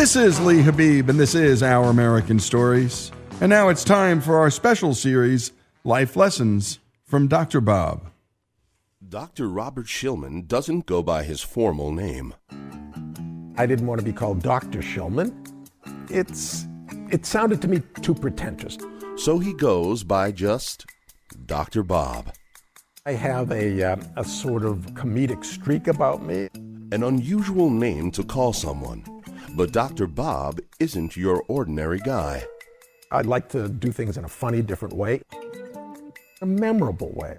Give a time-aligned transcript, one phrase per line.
[0.00, 3.12] This is Lee Habib, and this is Our American Stories.
[3.42, 5.52] And now it's time for our special series,
[5.84, 7.60] Life Lessons from Dr.
[7.60, 8.10] Bob.
[9.06, 9.46] Dr.
[9.46, 12.32] Robert Shillman doesn't go by his formal name.
[13.58, 14.78] I didn't want to be called Dr.
[14.78, 15.34] Shillman.
[16.10, 16.66] It's
[17.10, 18.78] it sounded to me too pretentious.
[19.16, 20.86] So he goes by just
[21.44, 21.82] Dr.
[21.82, 22.32] Bob.
[23.04, 26.48] I have a, uh, a sort of comedic streak about me.
[26.90, 29.04] An unusual name to call someone.
[29.56, 30.06] But Dr.
[30.06, 32.44] Bob isn't your ordinary guy.
[33.10, 35.22] I'd like to do things in a funny, different way,
[36.40, 37.38] a memorable way.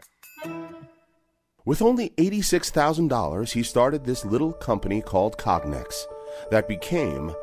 [1.63, 6.03] With only $86,000, he started this little company called Cognex
[6.49, 7.33] that became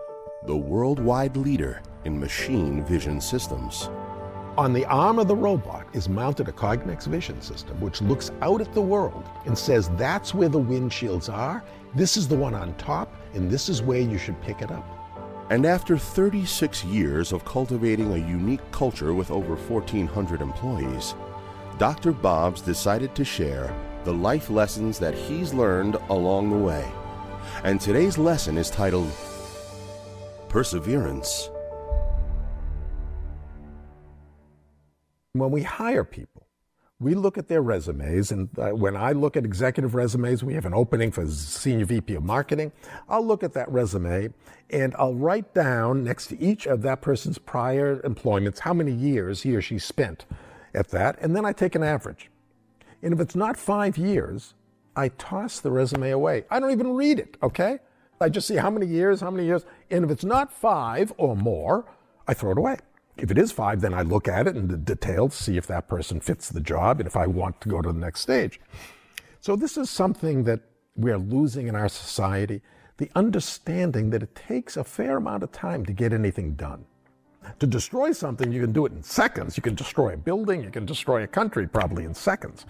[0.46, 3.88] the worldwide leader in machine vision systems.
[4.58, 8.60] On the arm of the robot is mounted a Cognex vision system, which looks out
[8.60, 11.62] at the world and says that's where the windshields are,
[11.94, 14.84] this is the one on top, and this is where you should pick it up.
[15.50, 21.14] And after 36 years of cultivating a unique culture with over 1,400 employees,
[21.78, 22.12] Dr.
[22.12, 26.86] Bob's decided to share the life lessons that he's learned along the way.
[27.64, 29.10] And today's lesson is titled
[30.48, 31.50] Perseverance.
[35.32, 36.37] When we hire people,
[37.00, 40.66] we look at their resumes, and uh, when I look at executive resumes, we have
[40.66, 42.72] an opening for senior VP of marketing.
[43.08, 44.34] I'll look at that resume
[44.70, 49.42] and I'll write down next to each of that person's prior employments how many years
[49.42, 50.26] he or she spent
[50.74, 52.30] at that, and then I take an average.
[53.00, 54.54] And if it's not five years,
[54.96, 56.46] I toss the resume away.
[56.50, 57.78] I don't even read it, okay?
[58.20, 61.36] I just see how many years, how many years, and if it's not five or
[61.36, 61.84] more,
[62.26, 62.78] I throw it away.
[63.18, 65.88] If it is five, then I look at it in the details, see if that
[65.88, 68.60] person fits the job, and if I want to go to the next stage.
[69.40, 70.60] So this is something that
[70.94, 72.62] we're losing in our society,
[72.96, 76.84] the understanding that it takes a fair amount of time to get anything done.
[77.58, 79.56] To destroy something, you can do it in seconds.
[79.56, 82.66] You can destroy a building, you can destroy a country probably in seconds.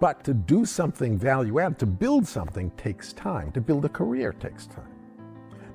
[0.00, 3.52] But to do something value add, to build something takes time.
[3.52, 4.90] To build a career takes time.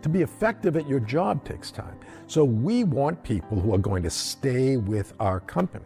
[0.02, 1.97] To be effective at your job takes time.
[2.30, 5.86] So we want people who are going to stay with our company.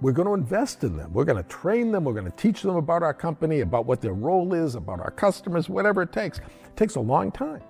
[0.00, 1.12] We're going to invest in them.
[1.12, 2.04] We're going to train them.
[2.04, 5.10] We're going to teach them about our company, about what their role is, about our
[5.10, 6.38] customers, whatever it takes.
[6.38, 7.62] It takes a long time.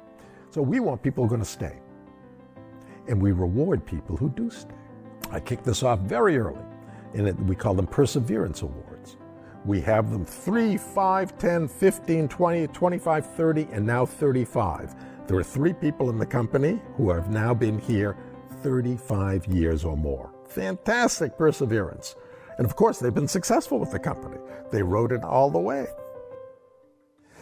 [0.50, 1.78] So we want people who are going to stay.
[3.08, 4.74] And we reward people who do stay.
[5.30, 6.60] I kicked this off very early,
[7.14, 9.16] and we call them Perseverance Awards.
[9.64, 14.94] We have them 3, 5, 10, 15, 20, 25, 30, and now 35.
[15.26, 18.16] There are three people in the company who have now been here
[18.62, 20.32] 35 years or more.
[20.48, 22.16] Fantastic perseverance.
[22.58, 24.36] And of course, they've been successful with the company.
[24.70, 25.86] They rode it all the way.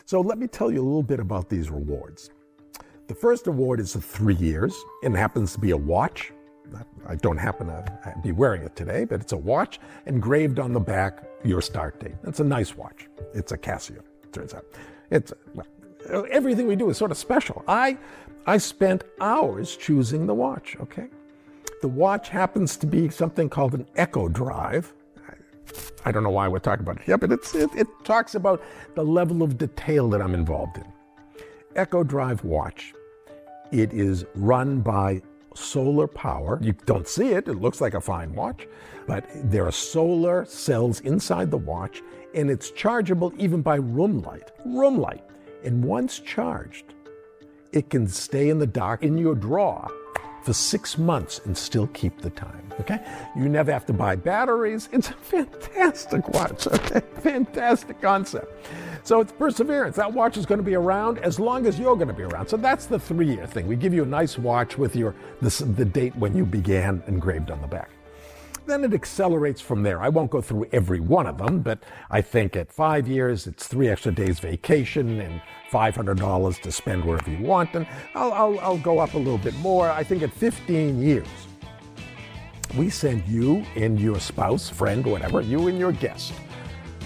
[0.04, 2.30] So let me tell you a little bit about these rewards.
[3.08, 6.32] The first award is for three years and it happens to be a watch.
[7.08, 10.80] I don't happen to be wearing it today, but it's a watch engraved on the
[10.80, 12.14] back your start date.
[12.24, 13.08] It's a nice watch.
[13.34, 14.64] It's a Casio, turns out.
[15.10, 15.66] It's well,
[16.10, 17.64] everything we do is sort of special.
[17.66, 17.96] I,
[18.46, 21.08] I spent hours choosing the watch, okay?
[21.82, 24.92] The watch happens to be something called an Eco-Drive.
[26.04, 28.62] I don't know why we're talking about it here, but it, it talks about
[28.94, 30.84] the level of detail that I'm involved in.
[31.76, 32.92] Eco-Drive watch.
[33.70, 35.22] It is run by
[35.54, 36.58] solar power.
[36.60, 38.66] You don't see it, it looks like a fine watch,
[39.06, 42.02] but there are solar cells inside the watch,
[42.34, 44.50] and it's chargeable even by room light.
[44.64, 45.24] Room light.
[45.64, 46.94] And once charged,
[47.72, 49.90] it can stay in the dark in your drawer
[50.42, 52.72] for six months and still keep the time.
[52.80, 52.98] Okay?
[53.36, 54.88] You never have to buy batteries.
[54.92, 56.66] It's a fantastic watch.
[56.66, 57.00] Okay?
[57.20, 58.66] Fantastic concept.
[59.02, 59.96] So it's perseverance.
[59.96, 62.48] That watch is going to be around as long as you're going to be around.
[62.48, 63.66] So that's the three-year thing.
[63.66, 67.50] We give you a nice watch with your the, the date when you began engraved
[67.50, 67.90] on the back.
[68.70, 70.00] Then it accelerates from there.
[70.00, 73.66] I won't go through every one of them, but I think at five years, it's
[73.66, 77.74] three extra days vacation and $500 to spend wherever you want.
[77.74, 77.84] And
[78.14, 79.90] I'll, I'll, I'll go up a little bit more.
[79.90, 81.26] I think at 15 years,
[82.76, 86.32] we send you and your spouse, friend, whatever, you and your guest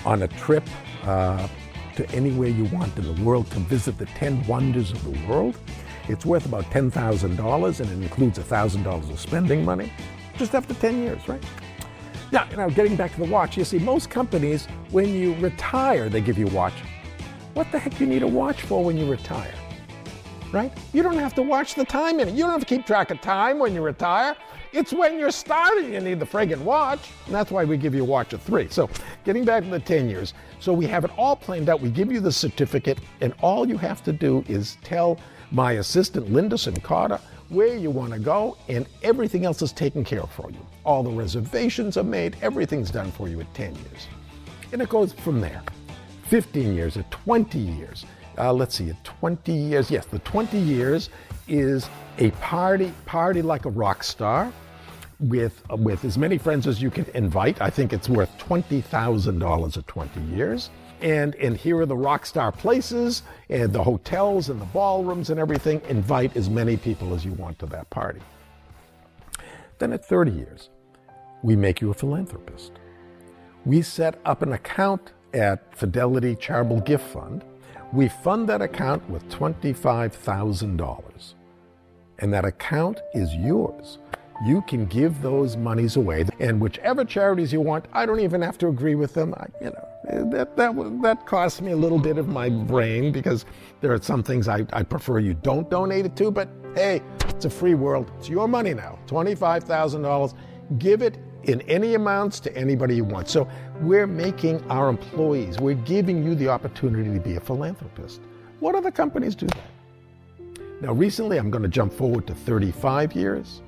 [0.05, 0.65] on a trip
[1.05, 1.49] uh,
[1.97, 5.57] to anywhere you want in the world to visit the 10 wonders of the world.
[6.09, 9.91] It's worth about $10,000 and it includes $1,000 of spending money
[10.37, 11.43] just after 10 years, right?
[12.33, 16.21] Now, now, getting back to the watch, you see, most companies, when you retire, they
[16.21, 16.75] give you a watch.
[17.53, 19.55] What the heck do you need a watch for when you retire?
[20.51, 20.73] Right?
[20.93, 22.35] You don't have to watch the time in it.
[22.35, 24.37] You don't have to keep track of time when you retire.
[24.73, 27.11] It's when you're starting you need the friggin' watch.
[27.27, 28.69] And that's why we give you a watch of three.
[28.69, 28.91] So,
[29.25, 30.35] getting back to the 10 years.
[30.59, 31.81] So, we have it all planned out.
[31.81, 35.21] We give you the certificate, and all you have to do is tell
[35.53, 40.23] my assistant, Linda Carter, where you want to go, and everything else is taken care
[40.23, 40.67] of for you.
[40.85, 44.09] All the reservations are made, everything's done for you at 10 years.
[44.73, 45.63] And it goes from there
[46.25, 48.05] 15 years, or 20 years.
[48.39, 51.11] Uh, let's see, 20 years, yes, the 20 years
[51.47, 51.89] is
[52.19, 54.53] a party, party like a rock star
[55.21, 57.61] with, with as many friends as you can invite.
[57.61, 60.71] I think it's worth $20,000 at 20 years.
[61.05, 65.39] And, and here are the rock star places and the hotels and the ballrooms and
[65.39, 65.83] everything.
[65.91, 68.21] Invite as many people as you want to that party.
[69.79, 70.71] Then at 30 years,
[71.43, 72.73] we make you a philanthropist.
[73.67, 77.45] We set up an account at Fidelity Charitable Gift Fund.
[77.93, 81.35] We fund that account with $25,000.
[82.21, 83.99] And that account is yours
[84.45, 86.25] you can give those monies away.
[86.41, 89.35] And whichever charities you want, I don't even have to agree with them.
[89.35, 93.45] I, you know, that, that, that costs me a little bit of my brain because
[93.81, 97.45] there are some things I, I prefer you don't donate it to, but hey, it's
[97.45, 98.11] a free world.
[98.19, 100.35] It's your money now $25,000.
[100.79, 103.29] Give it in any amounts to anybody you want.
[103.29, 103.49] So
[103.81, 108.21] we're making our employees, we're giving you the opportunity to be a philanthropist.
[108.61, 109.71] What other companies do that?
[110.81, 113.63] Now, recently, I'm going to jump forward to 35 years.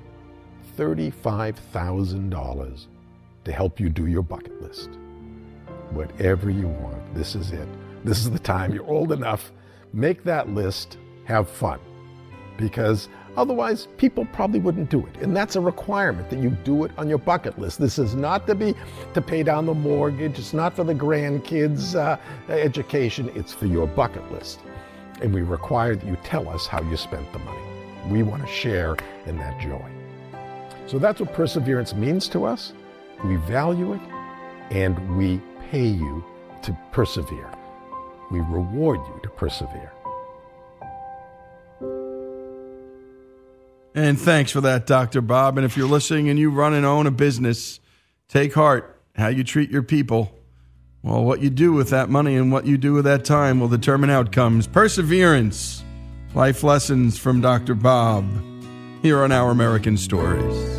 [0.77, 2.87] $35,000
[3.43, 4.91] to help you do your bucket list.
[5.91, 7.67] Whatever you want, this is it.
[8.03, 8.73] This is the time.
[8.73, 9.51] You're old enough.
[9.93, 11.79] Make that list, have fun.
[12.57, 15.15] Because otherwise, people probably wouldn't do it.
[15.21, 17.79] And that's a requirement that you do it on your bucket list.
[17.79, 18.75] This is not to be
[19.13, 22.17] to pay down the mortgage, it's not for the grandkids' uh,
[22.51, 24.59] education, it's for your bucket list.
[25.21, 27.61] And we require that you tell us how you spent the money.
[28.09, 28.95] We want to share
[29.25, 29.85] in that joy.
[30.87, 32.73] So that's what perseverance means to us.
[33.23, 34.01] We value it
[34.69, 36.23] and we pay you
[36.63, 37.49] to persevere.
[38.31, 39.91] We reward you to persevere.
[43.95, 45.21] And thanks for that, Dr.
[45.21, 45.57] Bob.
[45.57, 47.79] And if you're listening and you run and own a business,
[48.27, 49.01] take heart.
[49.15, 50.31] How you treat your people.
[51.01, 53.67] Well, what you do with that money and what you do with that time will
[53.67, 54.67] determine outcomes.
[54.67, 55.83] Perseverance.
[56.35, 57.73] Life lessons from Dr.
[57.73, 58.25] Bob
[59.01, 60.77] here on Our American Stories.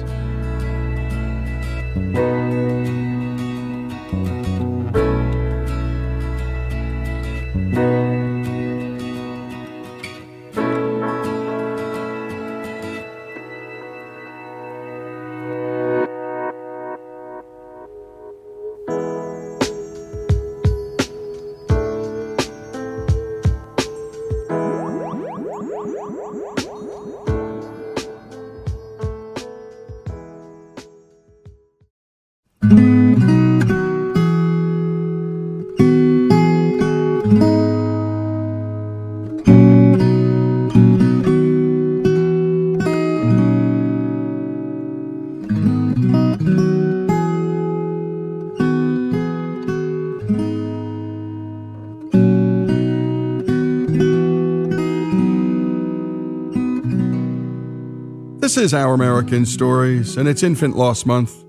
[58.59, 61.45] Is Our American Stories, and it's Infant Loss Month.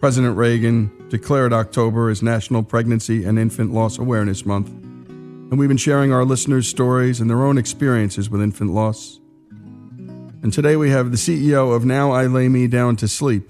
[0.00, 5.76] President Reagan declared October as National Pregnancy and Infant Loss Awareness Month, and we've been
[5.76, 9.20] sharing our listeners' stories and their own experiences with infant loss.
[10.42, 13.48] And today we have the CEO of Now I Lay Me Down to Sleep,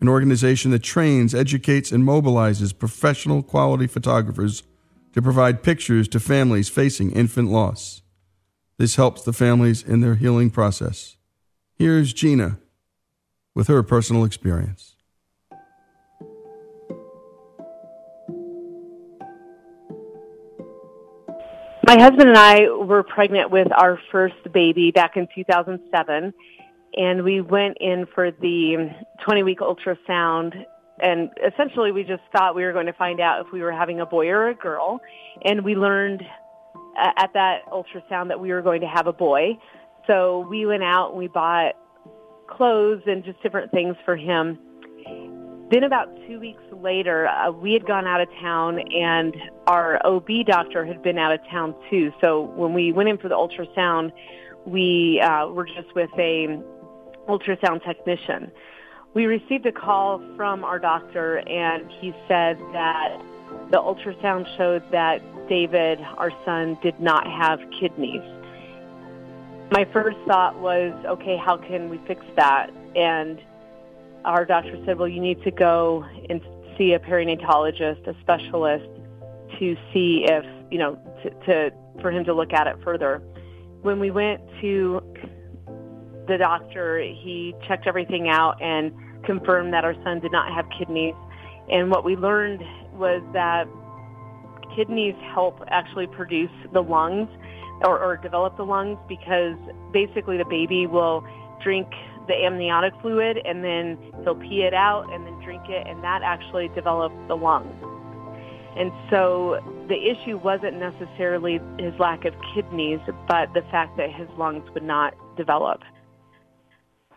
[0.00, 4.64] an organization that trains, educates, and mobilizes professional quality photographers
[5.12, 8.02] to provide pictures to families facing infant loss.
[8.78, 11.16] This helps the families in their healing process.
[11.82, 12.60] Here's Gina
[13.56, 14.94] with her personal experience.
[21.84, 26.32] My husband and I were pregnant with our first baby back in 2007,
[26.94, 28.88] and we went in for the
[29.24, 30.54] 20 week ultrasound.
[31.00, 33.98] And essentially, we just thought we were going to find out if we were having
[33.98, 35.00] a boy or a girl.
[35.44, 36.22] And we learned
[36.96, 39.58] uh, at that ultrasound that we were going to have a boy.
[40.06, 41.74] So we went out and we bought
[42.48, 44.58] clothes and just different things for him.
[45.70, 49.34] Then about two weeks later, uh, we had gone out of town and
[49.66, 52.12] our OB doctor had been out of town too.
[52.20, 54.12] So when we went in for the ultrasound,
[54.66, 56.60] we uh, were just with a
[57.28, 58.52] ultrasound technician.
[59.14, 63.18] We received a call from our doctor and he said that
[63.70, 68.22] the ultrasound showed that David, our son, did not have kidneys
[69.72, 72.70] my first thought was, okay, how can we fix that?
[72.94, 73.40] And
[74.24, 76.40] our doctor said, well, you need to go and
[76.76, 78.86] see a perinatologist, a specialist,
[79.58, 83.22] to see if, you know, to, to for him to look at it further.
[83.82, 85.02] When we went to
[86.26, 88.92] the the doctor, he checked everything out and
[89.24, 91.14] confirmed that our son did not have kidneys.
[91.70, 92.62] And what we learned
[92.94, 93.66] was that
[94.76, 97.28] kidneys help actually produce the lungs
[97.84, 99.56] or, or develop the lungs because
[99.92, 101.24] basically the baby will
[101.62, 101.88] drink
[102.28, 106.20] the amniotic fluid and then he'll pee it out and then drink it and that
[106.22, 107.74] actually develops the lungs.
[108.76, 114.28] And so the issue wasn't necessarily his lack of kidneys, but the fact that his
[114.38, 115.80] lungs would not develop.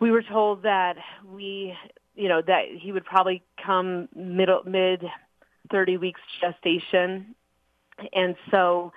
[0.00, 1.72] We were told that we,
[2.14, 5.02] you know, that he would probably come middle, mid
[5.70, 7.34] 30 weeks gestation.
[8.12, 8.92] And so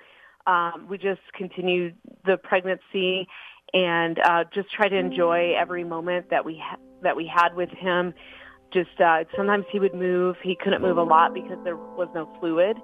[0.46, 3.26] um, we just continued the pregnancy
[3.72, 7.70] and uh, just try to enjoy every moment that we ha- that we had with
[7.70, 8.12] him
[8.72, 10.36] just uh, sometimes he would move.
[10.42, 12.76] He couldn't move a lot because there was no fluid,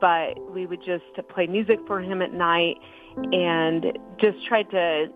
[0.00, 2.76] but we would just play music for him at night
[3.32, 5.06] and just try to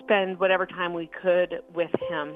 [0.00, 2.34] spend whatever time we could with him.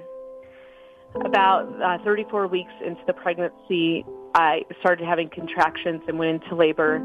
[1.25, 6.97] About uh, 34 weeks into the pregnancy, I started having contractions and went into labor.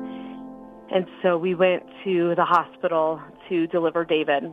[0.92, 4.44] And so we went to the hospital to deliver David.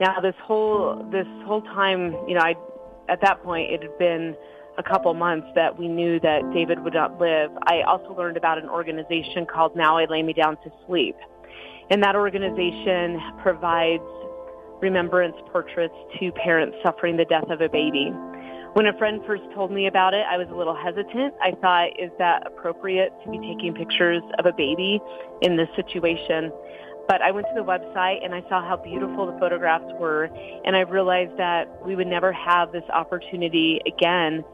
[0.00, 2.54] Now this whole this whole time, you know, I
[3.08, 4.34] at that point it had been
[4.78, 8.58] a couple months that we knew that David would not live, I also learned about
[8.58, 11.16] an organization called Now I Lay Me Down to Sleep.
[11.90, 14.02] And that organization provides
[14.80, 18.10] remembrance portraits to parents suffering the death of a baby.
[18.74, 21.34] When a friend first told me about it, I was a little hesitant.
[21.42, 25.00] I thought, is that appropriate to be taking pictures of a baby
[25.42, 26.52] in this situation?
[27.08, 30.30] But I went to the website and I saw how beautiful the photographs were,
[30.64, 34.44] and I realized that we would never have this opportunity again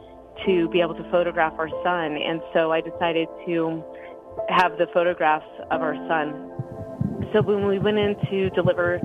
[0.47, 2.17] to be able to photograph our son.
[2.17, 3.85] And so I decided to
[4.49, 6.57] have the photographs of our son.
[7.35, 8.99] So when we went in to deliver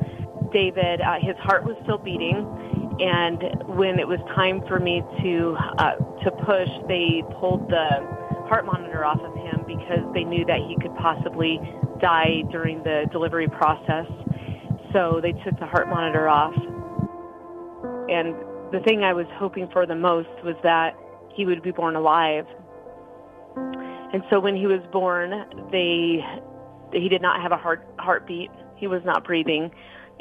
[0.53, 2.48] David, uh, his heart was still beating.
[3.01, 8.05] And when it was time for me to uh, to push, they pulled the
[8.46, 11.60] heart monitor off of him because they knew that he could possibly
[12.00, 14.05] die during the delivery process.
[14.93, 16.53] So they took the heart monitor off.
[18.10, 18.36] And
[18.72, 20.93] the thing I was hoping for the most was that
[21.34, 22.46] he would be born alive.
[23.55, 25.31] And so when he was born,
[25.72, 26.20] they
[26.93, 28.51] he did not have a heart heartbeat.
[28.75, 29.72] He was not breathing,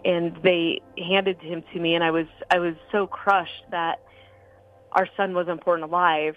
[0.05, 4.01] and they handed him to me, and I was I was so crushed that
[4.93, 6.35] our son wasn't born alive.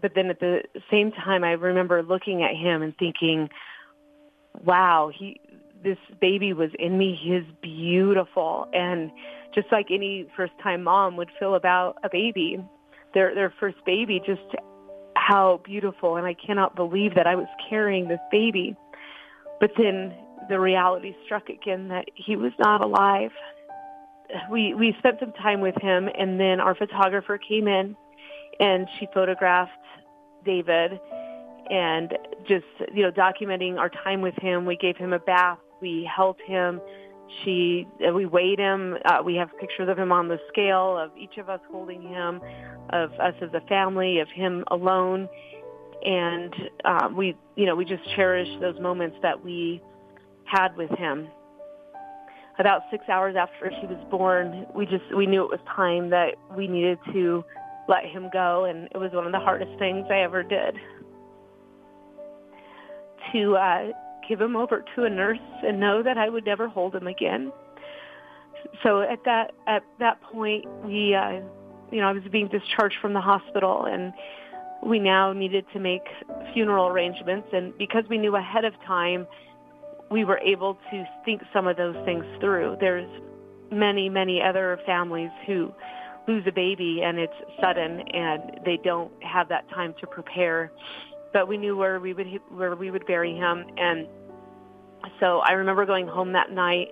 [0.00, 3.48] But then at the same time, I remember looking at him and thinking,
[4.64, 5.40] "Wow, he
[5.82, 7.18] this baby was in me.
[7.20, 9.10] He is beautiful." And
[9.54, 12.58] just like any first time mom would feel about a baby,
[13.12, 14.42] their their first baby just
[15.16, 18.76] how beautiful and I cannot believe that I was carrying this baby.
[19.60, 20.14] But then
[20.48, 23.30] the reality struck again that he was not alive.
[24.50, 27.96] We we spent some time with him and then our photographer came in
[28.58, 29.72] and she photographed
[30.44, 30.98] David
[31.70, 34.64] and just you know documenting our time with him.
[34.64, 36.80] We gave him a bath, we held him,
[37.42, 38.96] she uh, we weighed him.
[39.04, 42.40] Uh, we have pictures of him on the scale of each of us holding him,
[42.90, 45.28] of us as a family, of him alone,
[46.04, 49.82] and uh, we you know we just cherish those moments that we
[50.46, 51.28] had with him.
[52.58, 56.36] About six hours after he was born, we just we knew it was time that
[56.56, 57.44] we needed to
[57.88, 60.76] let him go, and it was one of the hardest things I ever did.
[63.32, 63.88] To uh,
[64.28, 67.52] give him over to a nurse and know that I would never hold him again.
[68.82, 71.40] So at that at that point, we, uh,
[71.90, 74.12] you know, I was being discharged from the hospital, and
[74.84, 76.06] we now needed to make
[76.52, 77.48] funeral arrangements.
[77.52, 79.26] And because we knew ahead of time,
[80.14, 82.76] we were able to think some of those things through.
[82.78, 83.10] There's
[83.72, 85.72] many, many other families who
[86.28, 90.70] lose a baby and it's sudden and they don't have that time to prepare.
[91.32, 93.64] But we knew where we would where we would bury him.
[93.76, 94.06] And
[95.18, 96.90] so I remember going home that night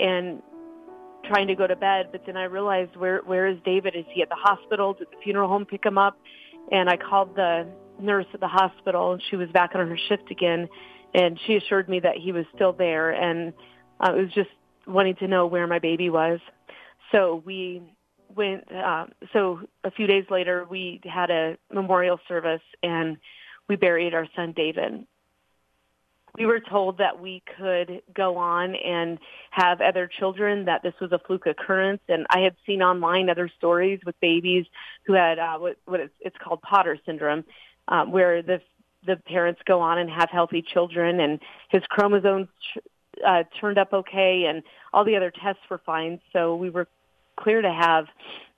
[0.00, 0.42] and
[1.28, 3.94] trying to go to bed but then I realized where where is David?
[3.94, 4.94] Is he at the hospital?
[4.94, 6.18] Did the funeral home pick him up?
[6.72, 7.68] And I called the
[8.00, 10.68] nurse at the hospital and she was back on her shift again
[11.14, 13.52] and she assured me that he was still there and
[14.00, 14.50] uh, it was just
[14.86, 16.40] wanting to know where my baby was
[17.12, 17.82] so we
[18.34, 23.16] went uh, so a few days later we had a memorial service and
[23.70, 25.06] we buried our son David.
[26.36, 29.18] We were told that we could go on and
[29.50, 32.00] have other children, that this was a fluke occurrence.
[32.08, 34.66] And I had seen online other stories with babies
[35.06, 37.44] who had uh, what, what it's, it's called Potter syndrome,
[37.88, 38.60] um, where the
[39.06, 41.40] the parents go on and have healthy children, and
[41.70, 42.48] his chromosomes
[43.26, 46.20] uh, turned up okay, and all the other tests were fine.
[46.32, 46.88] So we were
[47.38, 48.06] clear to have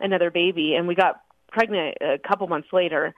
[0.01, 3.15] another baby, and we got pregnant a couple months later.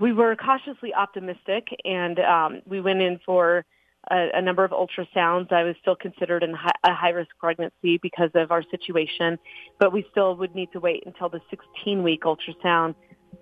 [0.00, 3.64] We were cautiously optimistic, and um, we went in for
[4.10, 5.52] a, a number of ultrasounds.
[5.52, 9.38] I was still considered in high, a high risk pregnancy because of our situation,
[9.78, 12.94] but we still would need to wait until the 16 week ultrasound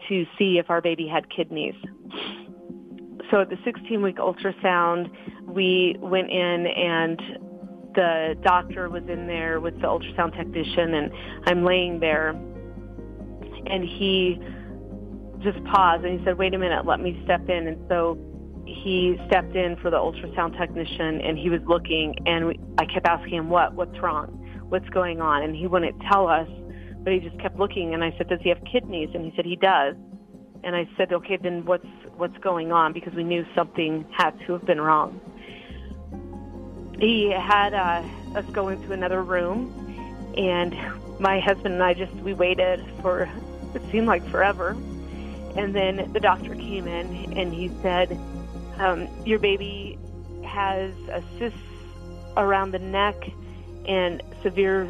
[0.08, 1.74] to see if our baby had kidneys.
[3.30, 5.10] So at the 16 week ultrasound,
[5.46, 7.20] we went in and
[7.94, 11.12] the doctor was in there with the ultrasound technician and
[11.46, 12.30] I'm laying there.
[13.66, 14.38] And he
[15.42, 17.66] just paused and he said, wait a minute, let me step in.
[17.66, 18.18] And so
[18.66, 23.06] he stepped in for the ultrasound technician and he was looking and we, I kept
[23.06, 24.38] asking him what what's wrong?
[24.68, 25.42] What's going on?
[25.42, 26.48] And he wouldn't tell us
[27.02, 29.10] but he just kept looking and I said does he have kidneys?
[29.14, 29.96] And he said he does.
[30.64, 31.86] And I said okay then what's
[32.22, 35.20] what's going on because we knew something had to have been wrong
[36.98, 38.02] he had uh,
[38.38, 39.70] us go into another room
[40.36, 40.74] and
[41.20, 43.28] my husband and I just we waited for
[43.74, 44.70] it seemed like forever
[45.56, 48.18] and then the doctor came in and he said
[48.78, 49.98] um, your baby
[50.44, 51.56] has a cyst
[52.36, 53.16] around the neck
[53.86, 54.88] and severe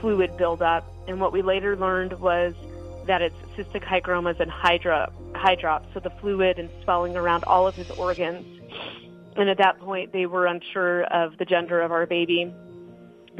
[0.00, 0.90] fluid buildup.
[1.08, 2.54] And what we later learned was
[3.06, 7.74] that it's cystic hygromas and hydra, hydrops, so the fluid and swelling around all of
[7.74, 8.46] his organs.
[9.36, 12.54] And at that point, they were unsure of the gender of our baby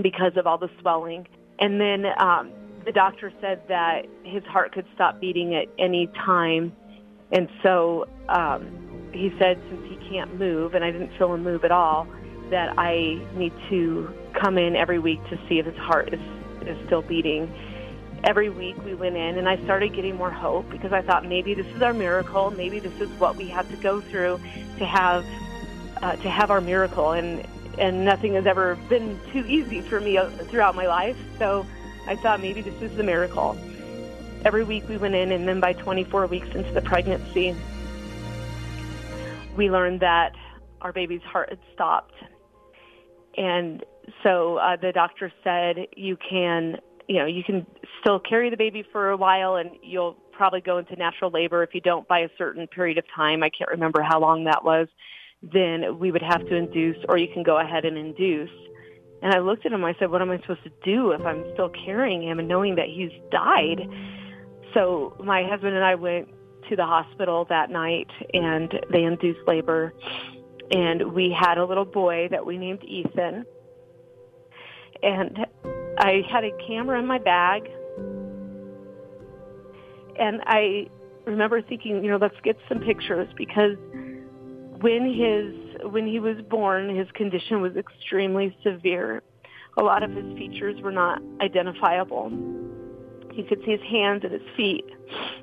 [0.00, 1.26] because of all the swelling.
[1.58, 2.50] And then um,
[2.84, 6.72] the doctor said that his heart could stop beating at any time.
[7.32, 11.64] And so um, he said since he can't move, and I didn't feel him move
[11.64, 12.06] at all,
[12.50, 16.20] that I need to come in every week to see if his heart is,
[16.66, 17.52] is still beating.
[18.24, 21.52] Every week we went in, and I started getting more hope because I thought maybe
[21.52, 22.50] this is our miracle.
[22.50, 24.40] Maybe this is what we have to go through
[24.78, 25.26] to have
[26.02, 27.12] uh, to have our miracle.
[27.12, 27.46] And
[27.78, 31.18] and nothing has ever been too easy for me uh, throughout my life.
[31.38, 31.66] So
[32.06, 33.58] I thought maybe this is the miracle.
[34.44, 37.54] Every week we went in, and then by 24 weeks into the pregnancy,
[39.56, 40.34] we learned that
[40.80, 42.14] our baby's heart had stopped.
[43.36, 43.84] And
[44.22, 46.76] so uh, the doctor said you can,
[47.08, 47.66] you know, you can
[48.00, 51.74] still carry the baby for a while and you'll probably go into natural labor if
[51.74, 53.42] you don't by a certain period of time.
[53.42, 54.88] I can't remember how long that was.
[55.42, 58.50] Then we would have to induce or you can go ahead and induce.
[59.22, 59.84] And I looked at him.
[59.84, 62.74] I said, what am I supposed to do if I'm still carrying him and knowing
[62.76, 63.80] that he's died?
[64.74, 66.28] So my husband and I went
[66.68, 69.94] to the hospital that night and they induced labor.
[70.70, 73.44] And we had a little boy that we named Ethan.
[75.02, 75.38] And
[75.98, 77.70] I had a camera in my bag.
[80.18, 80.88] And I
[81.24, 83.76] remember thinking, you know, let's get some pictures because
[84.80, 89.22] when his when he was born, his condition was extremely severe.
[89.76, 92.30] A lot of his features were not identifiable.
[93.34, 94.84] You could see his hands and his feet,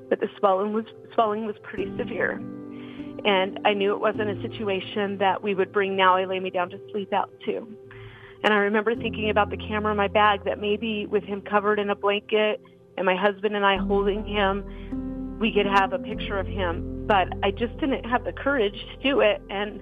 [0.08, 0.84] but the swelling was
[1.14, 2.40] swelling was pretty severe.
[3.24, 6.50] And I knew it wasn't a situation that we would bring Now I Lay Me
[6.50, 7.68] Down to Sleep out to.
[8.44, 11.78] And I remember thinking about the camera in my bag that maybe with him covered
[11.78, 12.60] in a blanket
[12.96, 17.06] and my husband and I holding him, we could have a picture of him.
[17.06, 19.40] But I just didn't have the courage to do it.
[19.48, 19.80] And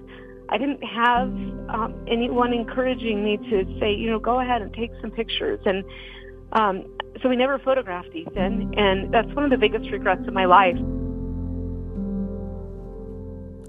[0.49, 1.27] I didn't have
[1.69, 5.59] um, anyone encouraging me to say, you know, go ahead and take some pictures.
[5.65, 5.83] And
[6.51, 6.85] um,
[7.21, 10.75] so we never photographed Ethan, and that's one of the biggest regrets of my life.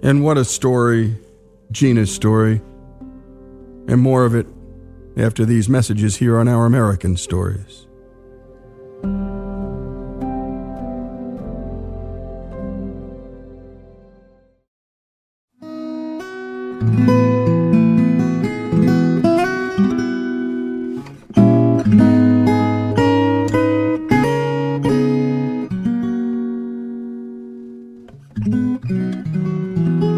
[0.02, 1.16] And what a story,
[1.70, 2.60] Gina's story.
[3.86, 4.46] And more of it
[5.16, 7.86] after these messages here on Our American Stories.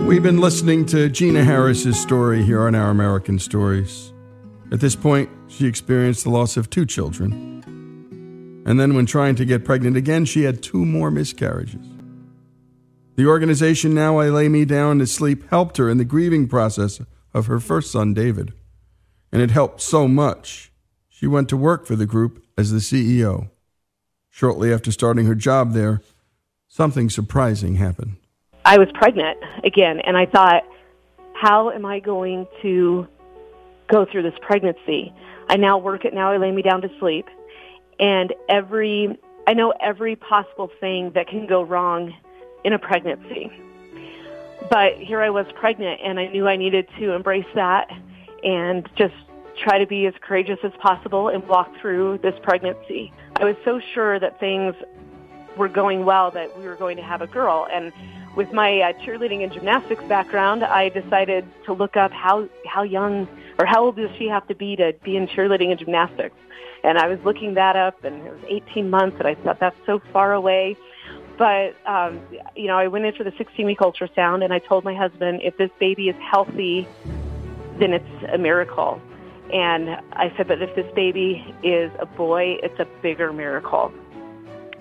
[0.07, 4.14] We've been listening to Gina Harris's story here on Our American Stories.
[4.73, 7.63] At this point, she experienced the loss of two children.
[8.67, 11.87] And then, when trying to get pregnant again, she had two more miscarriages.
[13.17, 17.01] The organization Now I Lay Me Down to Sleep helped her in the grieving process
[17.33, 18.53] of her first son, David.
[19.31, 20.73] And it helped so much,
[21.09, 23.51] she went to work for the group as the CEO.
[24.31, 26.01] Shortly after starting her job there,
[26.67, 28.17] something surprising happened.
[28.65, 30.63] I was pregnant again, and I thought,
[31.35, 33.07] how am I going to
[33.89, 35.13] go through this pregnancy?
[35.49, 37.27] I now work at Now I Lay Me Down to Sleep,
[37.99, 42.15] and every I know every possible thing that can go wrong
[42.65, 43.51] in a pregnancy.
[44.71, 47.91] But here I was pregnant, and I knew I needed to embrace that
[48.43, 49.15] and just
[49.57, 53.13] try to be as courageous as possible and walk through this pregnancy.
[53.37, 54.75] I was so sure that things
[55.57, 57.67] were going well that we were going to have a girl.
[57.71, 57.93] And
[58.37, 63.29] with my uh, cheerleading and gymnastics background, I decided to look up how how young
[63.59, 66.37] or how old does she have to be to be in cheerleading and gymnastics.
[66.83, 69.77] And I was looking that up, and it was 18 months, and I thought that's
[69.87, 70.77] so far away.
[71.39, 72.21] But um,
[72.57, 75.57] you know, I went in for the 16-week ultrasound, and I told my husband, if
[75.57, 76.87] this baby is healthy,
[77.79, 79.01] then it's a miracle.
[79.53, 83.93] And I said, but if this baby is a boy, it's a bigger miracle.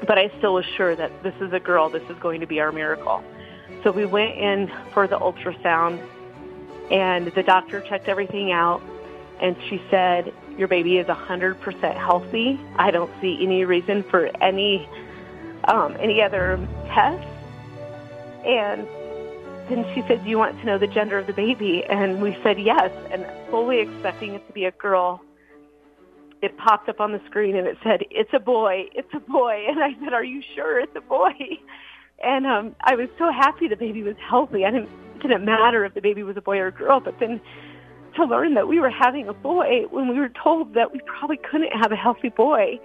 [0.08, 1.90] But I still was sure that this is a girl.
[1.90, 3.24] This is going to be our miracle.
[3.84, 6.02] So we went in for the ultrasound,
[6.92, 8.82] and the doctor checked everything out,
[9.42, 12.60] and she said, your baby is 100% healthy.
[12.76, 14.88] I don't see any reason for any
[15.66, 17.26] um, any other tests.
[18.46, 18.86] And
[19.70, 21.84] then she said, do you want to know the gender of the baby?
[21.86, 25.22] And we said yes, and fully expecting it to be a girl.
[26.42, 29.66] It popped up on the screen and it said, it's a boy, it's a boy.
[29.70, 31.32] And I said, are you sure it's a boy?
[32.24, 34.66] And um, I was so happy the baby was healthy.
[34.66, 37.16] I didn't, it didn't matter if the baby was a boy or a girl, but
[37.20, 37.42] then
[38.16, 41.38] to learn that we were having a boy when we were told that we probably
[41.38, 42.80] couldn't have a healthy boy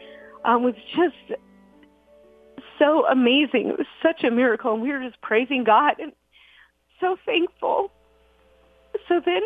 [0.45, 1.39] um, was just
[2.79, 3.69] so amazing.
[3.69, 6.13] It was such a miracle, and we were just praising God and
[7.01, 7.91] so thankful.
[9.09, 9.43] So then,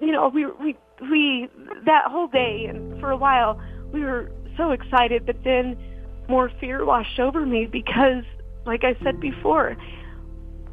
[0.00, 1.48] you know, we we we
[1.84, 3.60] that whole day and for a while
[3.92, 5.76] we were so excited, but then
[6.28, 8.24] more fear washed over me because,
[8.70, 9.76] like I said before,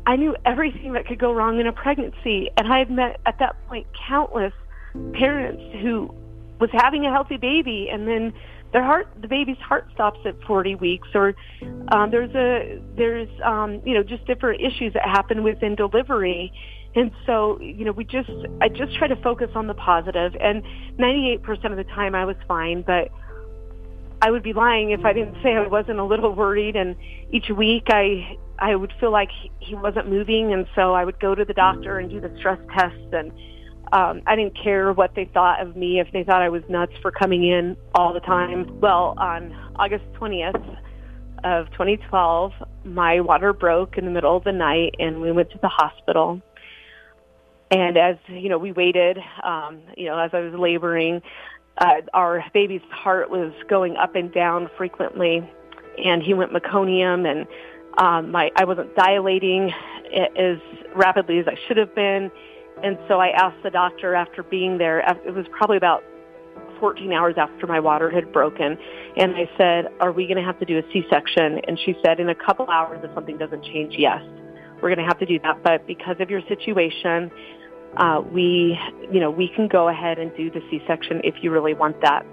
[0.05, 3.39] I knew everything that could go wrong in a pregnancy, and I had met at
[3.39, 4.53] that point countless
[5.13, 6.13] parents who
[6.60, 8.33] was having a healthy baby and then
[8.73, 11.36] their heart the baby's heart stops at 40 weeks or
[11.89, 16.51] um, there's a there's um, you know just different issues that happen within delivery.
[16.95, 18.29] And so you know we just
[18.62, 20.63] I just try to focus on the positive and
[20.99, 23.10] 98% of the time I was fine but
[24.21, 26.95] I would be lying if I didn't say I wasn't a little worried and
[27.32, 31.36] each week I I would feel like he, wasn't moving and so I would go
[31.36, 33.32] to the doctor and do the stress tests and
[33.93, 36.93] um, I didn't care what they thought of me, if they thought I was nuts
[37.01, 38.80] for coming in all the time.
[38.82, 40.77] Well, on August 20th
[41.43, 42.51] of 2012,
[42.84, 46.41] my water broke in the middle of the night and we went to the hospital.
[47.71, 51.21] And as, you know, we waited, um, you know, as I was laboring,
[51.78, 55.50] uh, our baby's heart was going up and down frequently
[56.04, 57.48] and he went meconium and
[57.98, 59.72] um, my, I wasn't dilating
[60.38, 60.58] as
[60.96, 62.32] rapidly as I should have been
[62.84, 66.04] and so I asked the doctor after being there, it was probably about
[66.80, 68.78] 14 hours after my water had broken,
[69.16, 71.60] and I said, are we going to have to do a C-section?
[71.68, 74.22] And she said, in a couple hours, if something doesn't change, yes,
[74.76, 75.63] we're going to have to do that.
[75.63, 77.32] But because of your situation,
[77.97, 78.77] uh, we,
[79.12, 82.25] you know, we can go ahead and do the C-section if you really want that.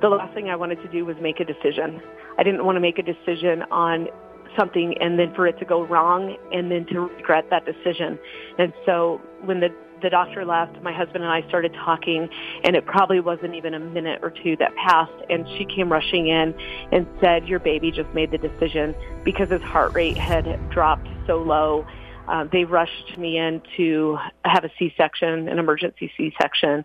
[0.00, 2.00] The last thing I wanted to do was make a decision.
[2.38, 4.08] I didn't want to make a decision on
[4.56, 8.18] something and then for it to go wrong and then to regret that decision.
[8.58, 9.68] And so when the
[10.02, 12.28] the doctor left, my husband and I started talking
[12.64, 16.26] and it probably wasn't even a minute or two that passed and she came rushing
[16.26, 16.54] in
[16.90, 21.36] and said, your baby just made the decision because his heart rate had dropped so
[21.36, 21.86] low.
[22.32, 26.84] Uh, they rushed me in to have a C-section, an emergency C-section.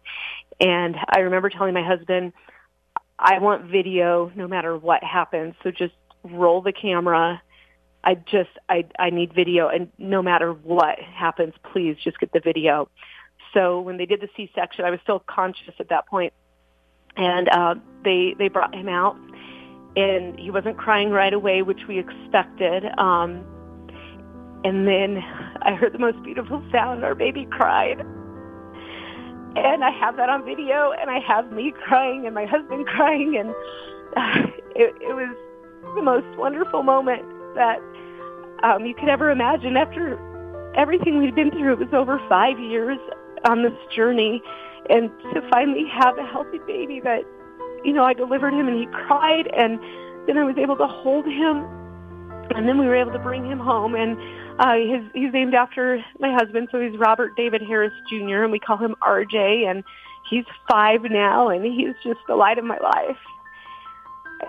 [0.59, 2.33] And I remember telling my husband,
[3.17, 5.55] I want video no matter what happens.
[5.63, 7.41] So just roll the camera
[8.07, 12.39] I just I I need video and no matter what happens, please just get the
[12.39, 12.89] video.
[13.53, 16.31] So when they did the C-section, I was still conscious at that point,
[17.17, 19.17] and uh, they they brought him out,
[19.97, 22.85] and he wasn't crying right away, which we expected.
[22.97, 23.43] Um,
[24.63, 25.23] and then
[25.61, 27.03] I heard the most beautiful sound.
[27.03, 27.99] Our baby cried,
[29.55, 33.37] and I have that on video, and I have me crying and my husband crying,
[33.37, 33.49] and
[34.15, 35.35] uh, it, it was
[35.95, 37.23] the most wonderful moment
[37.55, 37.79] that
[38.63, 39.77] um, you could ever imagine.
[39.77, 40.19] After
[40.75, 42.99] everything we'd been through, it was over five years
[43.45, 44.41] on this journey,
[44.89, 47.23] and to finally have a healthy baby that,
[47.83, 49.79] you know, I delivered him and he cried, and
[50.27, 51.65] then I was able to hold him,
[52.55, 54.17] and then we were able to bring him home, and
[54.59, 58.59] uh, his, he's named after my husband, so he's Robert David Harris Jr., and we
[58.59, 59.83] call him RJ, and
[60.29, 63.17] he's five now, and he's just the light of my life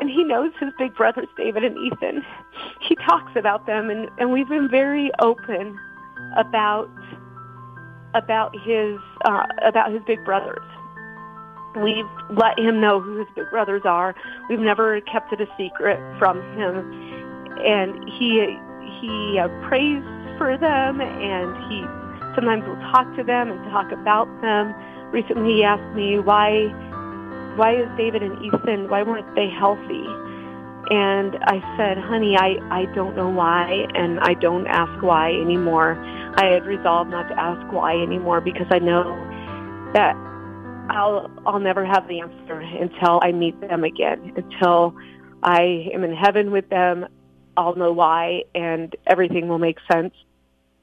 [0.00, 2.24] and he knows his big brothers, David and Ethan.
[2.80, 5.78] He talks about them, and, and we've been very open
[6.36, 6.90] about
[8.14, 10.64] about his uh, about his big brothers.
[11.76, 14.14] We've let him know who his big brothers are.
[14.48, 16.78] We've never kept it a secret from him,
[17.64, 18.58] and he
[19.00, 20.02] he uh, prays
[20.38, 21.84] for them, and he
[22.34, 24.74] sometimes we'll talk to them and talk about them.
[25.12, 26.68] Recently, he asked me why
[27.56, 30.06] why is David and Ethan why weren't they healthy?
[30.90, 36.02] And I said, honey, I, I don't know why, and I don't ask why anymore.
[36.36, 39.04] I had resolved not to ask why anymore because I know
[39.92, 40.14] that
[40.88, 44.32] I'll I'll never have the answer until I meet them again.
[44.36, 44.94] Until
[45.42, 47.06] I am in heaven with them,
[47.58, 50.14] I'll know why, and everything will make sense.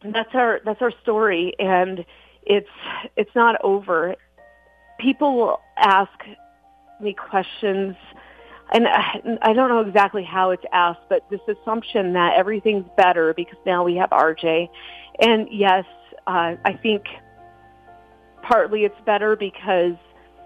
[0.02, 2.06] And that's our that's our story, and
[2.44, 2.70] it's
[3.16, 4.16] it's not over.
[5.00, 6.12] People will ask
[7.00, 7.96] me questions,
[8.74, 13.34] and I I don't know exactly how it's asked, but this assumption that everything's better
[13.34, 14.68] because now we have RJ,
[15.22, 15.86] and yes,
[16.28, 17.06] uh, I think
[18.44, 19.96] partly it's better because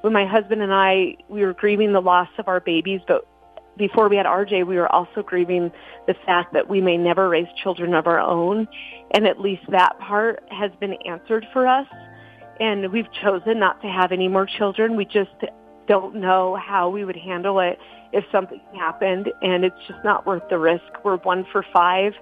[0.01, 3.27] when my husband and I we were grieving the loss of our babies, but
[3.77, 5.71] before we had RJ, we were also grieving
[6.07, 8.67] the fact that we may never raise children of our own,
[9.11, 11.87] and at least that part has been answered for us.
[12.59, 14.97] And we've chosen not to have any more children.
[14.97, 15.31] We just
[15.87, 17.79] don't know how we would handle it
[18.11, 20.83] if something happened, and it's just not worth the risk.
[21.03, 22.13] We're one for five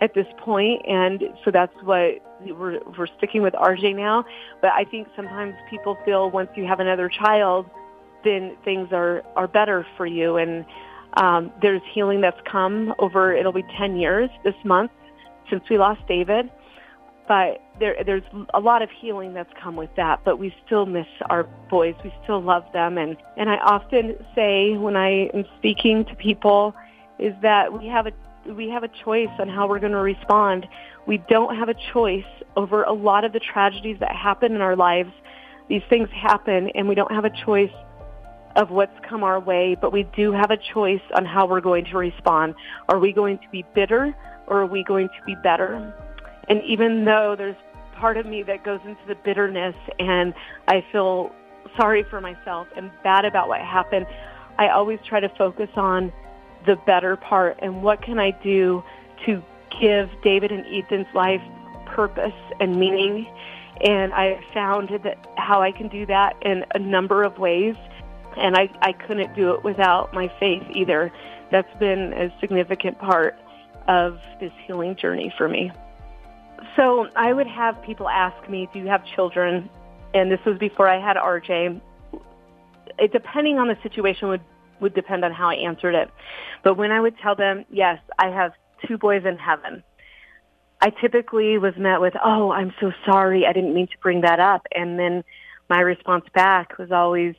[0.00, 4.24] at this point, and so that's what we're, we're sticking with RJ now.
[4.60, 7.70] But I think sometimes people feel once you have another child,
[8.24, 10.64] then things are are better for you, and
[11.14, 13.34] um, there's healing that's come over.
[13.34, 14.90] It'll be 10 years this month
[15.50, 16.50] since we lost David,
[17.28, 18.22] but there, there's
[18.54, 20.20] a lot of healing that's come with that.
[20.24, 21.94] But we still miss our boys.
[22.04, 26.74] We still love them, and and I often say when I am speaking to people,
[27.18, 28.12] is that we have a
[28.52, 30.66] we have a choice on how we're going to respond.
[31.06, 32.24] We don't have a choice
[32.56, 35.12] over a lot of the tragedies that happen in our lives.
[35.68, 37.70] These things happen, and we don't have a choice
[38.56, 41.84] of what's come our way, but we do have a choice on how we're going
[41.86, 42.54] to respond.
[42.88, 44.14] Are we going to be bitter
[44.46, 45.94] or are we going to be better?
[46.48, 47.56] And even though there's
[47.94, 50.34] part of me that goes into the bitterness and
[50.68, 51.32] I feel
[51.76, 54.06] sorry for myself and bad about what happened,
[54.58, 56.12] I always try to focus on
[56.66, 58.82] the better part and what can I do
[59.26, 59.42] to
[59.80, 61.40] give David and Ethan's life
[61.86, 63.26] purpose and meaning.
[63.80, 67.74] And I found that how I can do that in a number of ways
[68.36, 71.12] and I, I couldn't do it without my faith either.
[71.50, 73.36] That's been a significant part
[73.88, 75.70] of this healing journey for me.
[76.76, 79.68] So I would have people ask me, do you have children?
[80.14, 81.80] And this was before I had RJ.
[82.98, 84.42] It, depending on the situation would,
[84.80, 86.10] would depend on how I answered it.
[86.62, 88.52] But when I would tell them, yes, I have
[88.86, 89.82] two boys in heaven,
[90.80, 93.46] I typically was met with, oh, I'm so sorry.
[93.46, 94.66] I didn't mean to bring that up.
[94.74, 95.22] And then
[95.70, 97.34] my response back was always,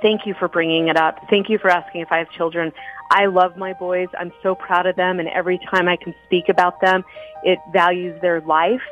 [0.00, 1.18] Thank you for bringing it up.
[1.30, 2.72] Thank you for asking if I have children.
[3.10, 4.08] I love my boys.
[4.18, 5.18] I'm so proud of them.
[5.18, 7.04] And every time I can speak about them,
[7.42, 8.82] it values their life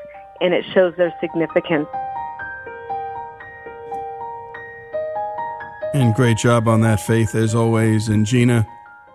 [0.41, 1.88] and it shows their significance.
[5.95, 8.09] And great job on that, Faith, as always.
[8.09, 8.67] And Gina,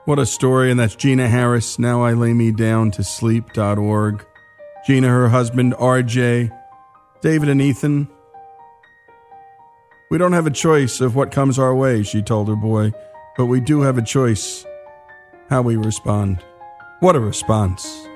[0.06, 0.70] what a story.
[0.70, 4.26] And that's Gina Harris, now I lay me down to sleep.org.
[4.86, 6.52] Gina, her husband, RJ,
[7.22, 8.08] David and Ethan,
[10.10, 12.92] we don't have a choice of what comes our way, she told her boy,
[13.36, 14.66] but we do have a choice
[15.50, 16.44] how we respond.
[17.00, 18.08] What a response.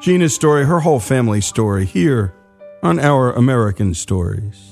[0.00, 2.34] Gina's story, her whole family's story, here
[2.82, 4.71] on Our American Stories.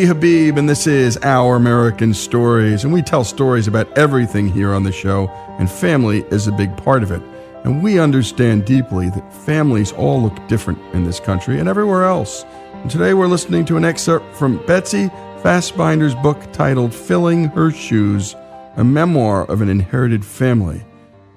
[0.00, 2.84] Lee Habib, and this is Our American Stories.
[2.84, 6.74] And we tell stories about everything here on the show, and family is a big
[6.78, 7.20] part of it.
[7.64, 12.46] And we understand deeply that families all look different in this country and everywhere else.
[12.72, 15.08] And today we're listening to an excerpt from Betsy
[15.42, 18.34] Fasbinder's book titled Filling Her Shoes,
[18.76, 20.82] a memoir of an inherited family.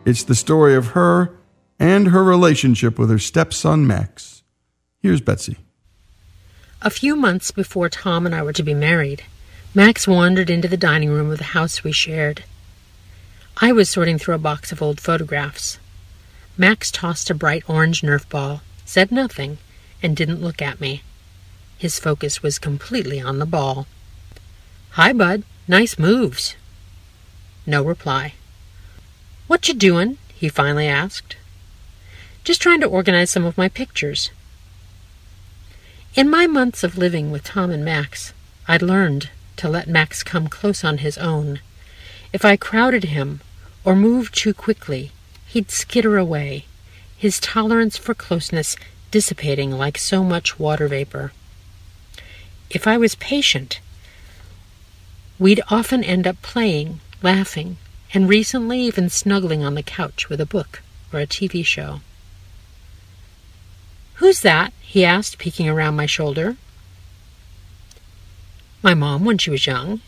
[0.05, 1.37] It's the story of her
[1.79, 4.43] and her relationship with her stepson Max.
[5.01, 5.57] Here's Betsy.
[6.85, 9.23] A few months before Tom and I were to be married,
[9.73, 12.43] Max wandered into the dining room of the house we shared.
[13.61, 15.79] I was sorting through a box of old photographs.
[16.57, 19.59] Max tossed a bright orange Nerf ball, said nothing,
[20.01, 21.03] and didn't look at me.
[21.77, 23.87] His focus was completely on the ball.
[24.91, 25.43] Hi, bud.
[25.69, 26.57] Nice moves.
[27.65, 28.33] No reply.
[29.47, 30.17] What you doing?
[30.35, 31.37] he finally asked.
[32.43, 34.31] Just trying to organize some of my pictures.
[36.15, 38.33] In my months of living with Tom and Max,
[38.67, 41.59] I'd learned to let Max come close on his own.
[42.31, 43.41] If I crowded him
[43.83, 45.11] or moved too quickly,
[45.47, 46.65] he'd skitter away,
[47.17, 48.75] his tolerance for closeness
[49.09, 51.31] dissipating like so much water vapor.
[52.69, 53.79] If I was patient,
[55.39, 57.77] we'd often end up playing, laughing,
[58.13, 62.01] and recently even snuggling on the couch with a book or a TV show.
[64.15, 64.73] Who's that?
[64.93, 66.55] He asked, peeking around my shoulder.
[68.83, 70.01] My mom when she was young.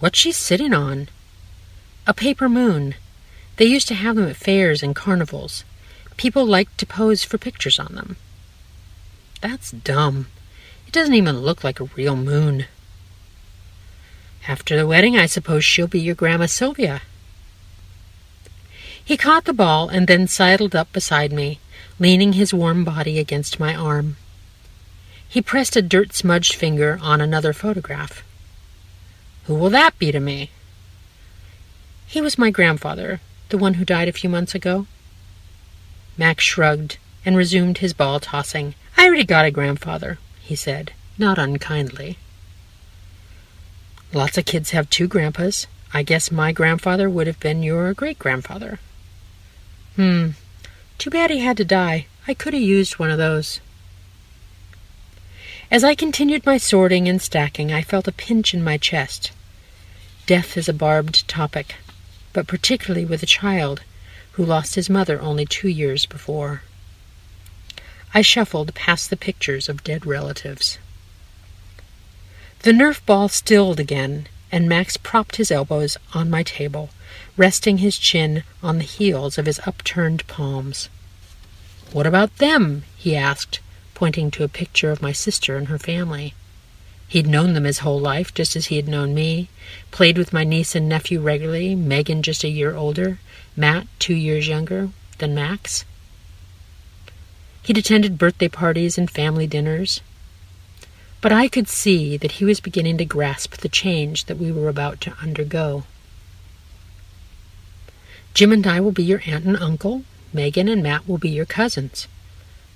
[0.00, 1.08] What's she sitting on?
[2.06, 2.94] A paper moon.
[3.56, 5.64] They used to have them at fairs and carnivals.
[6.18, 8.16] People liked to pose for pictures on them.
[9.40, 10.26] That's dumb.
[10.86, 12.66] It doesn't even look like a real moon.
[14.46, 17.00] After the wedding, I suppose she'll be your Grandma Sylvia.
[19.02, 21.60] He caught the ball and then sidled up beside me,
[22.02, 24.16] leaning his warm body against my arm.
[25.28, 28.24] He pressed a dirt smudged finger on another photograph.
[29.44, 30.50] Who will that be to me?
[32.08, 34.88] He was my grandfather, the one who died a few months ago.
[36.18, 38.74] Max shrugged and resumed his ball tossing.
[38.96, 42.18] I already got a grandfather, he said, not unkindly.
[44.12, 45.68] Lots of kids have two grandpas.
[45.94, 48.80] I guess my grandfather would have been your great grandfather.
[49.94, 50.30] Hmm.
[51.02, 52.06] Too bad he had to die.
[52.28, 53.58] I could have used one of those.
[55.68, 59.32] As I continued my sorting and stacking, I felt a pinch in my chest.
[60.26, 61.74] Death is a barbed topic,
[62.32, 63.82] but particularly with a child
[64.34, 66.62] who lost his mother only two years before.
[68.14, 70.78] I shuffled past the pictures of dead relatives.
[72.60, 76.90] The Nerf ball stilled again, and Max propped his elbows on my table,
[77.36, 80.88] resting his chin on the heels of his upturned palms.
[81.92, 82.84] What about them?
[82.96, 83.60] he asked,
[83.94, 86.32] pointing to a picture of my sister and her family.
[87.06, 89.50] He'd known them his whole life, just as he had known me,
[89.90, 93.18] played with my niece and nephew regularly, Megan just a year older,
[93.54, 95.84] Matt two years younger than Max.
[97.62, 100.00] He'd attended birthday parties and family dinners.
[101.20, 104.70] But I could see that he was beginning to grasp the change that we were
[104.70, 105.84] about to undergo.
[108.32, 110.04] Jim and I will be your aunt and uncle.
[110.32, 112.08] Megan and Matt will be your cousins.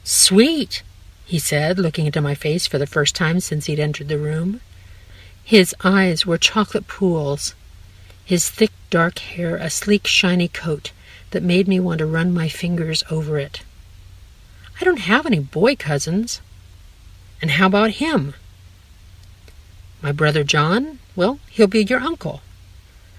[0.05, 0.83] Sweet,
[1.25, 4.61] he said, looking into my face for the first time since he'd entered the room.
[5.43, 7.55] His eyes were chocolate pools,
[8.25, 10.91] his thick dark hair a sleek shiny coat
[11.31, 13.63] that made me want to run my fingers over it.
[14.81, 16.41] I don't have any boy cousins.
[17.41, 18.35] And how about him?
[20.03, 20.99] My brother John?
[21.15, 22.43] Well, he'll be your uncle.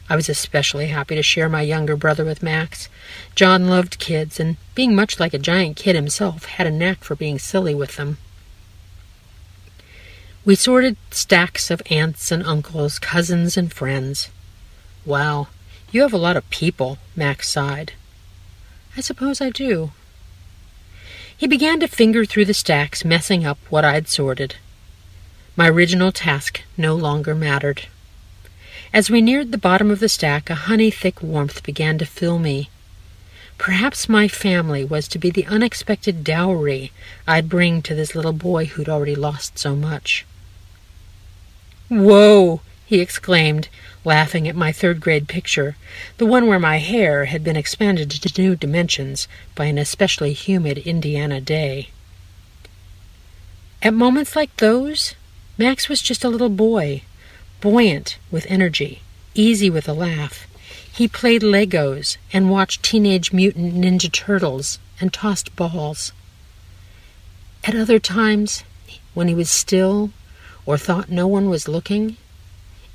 [0.10, 2.88] I was especially happy to share my younger brother with Max.
[3.36, 7.16] John loved kids, and being much like a giant kid himself, had a knack for
[7.16, 8.18] being silly with them.
[10.46, 14.30] We sorted stacks of aunts and uncles, cousins and friends.
[15.06, 15.48] Wow,
[15.92, 17.92] you have a lot of people, Max sighed.
[18.96, 19.92] I suppose I do.
[21.38, 24.56] He began to finger through the stacks, messing up what I'd sorted.
[25.58, 27.88] My original task no longer mattered.
[28.94, 32.40] As we neared the bottom of the stack, a honey thick warmth began to fill
[32.40, 32.70] me.
[33.58, 36.92] Perhaps my family was to be the unexpected dowry
[37.28, 40.26] I'd bring to this little boy who'd already lost so much.
[41.90, 42.62] Whoa!
[42.86, 43.68] he exclaimed,
[44.06, 45.76] laughing at my third grade picture,
[46.18, 50.78] the one where my hair had been expanded to new dimensions by an especially humid
[50.80, 51.90] Indiana day.
[53.82, 55.16] At moments like those,
[55.58, 57.02] Max was just a little boy,
[57.62, 59.02] buoyant with energy,
[59.34, 60.48] easy with a laugh.
[60.92, 66.12] He played Legos and watched Teenage Mutant Ninja Turtles and tossed balls.
[67.64, 68.64] At other times,
[69.14, 70.12] when he was still
[70.66, 72.18] or thought no one was looking,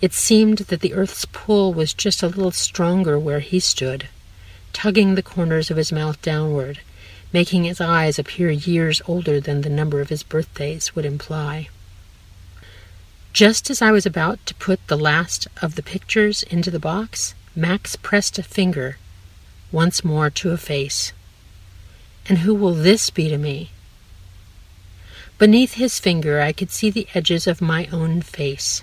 [0.00, 4.08] it seemed that the earth's pull was just a little stronger where he stood,
[4.72, 6.80] tugging the corners of his mouth downward,
[7.32, 11.68] making his eyes appear years older than the number of his birthdays would imply.
[13.32, 17.34] Just as I was about to put the last of the pictures into the box,
[17.56, 18.98] Max pressed a finger
[19.70, 21.14] once more to a face.
[22.28, 23.70] And who will this be to me?
[25.38, 28.82] Beneath his finger, I could see the edges of my own face.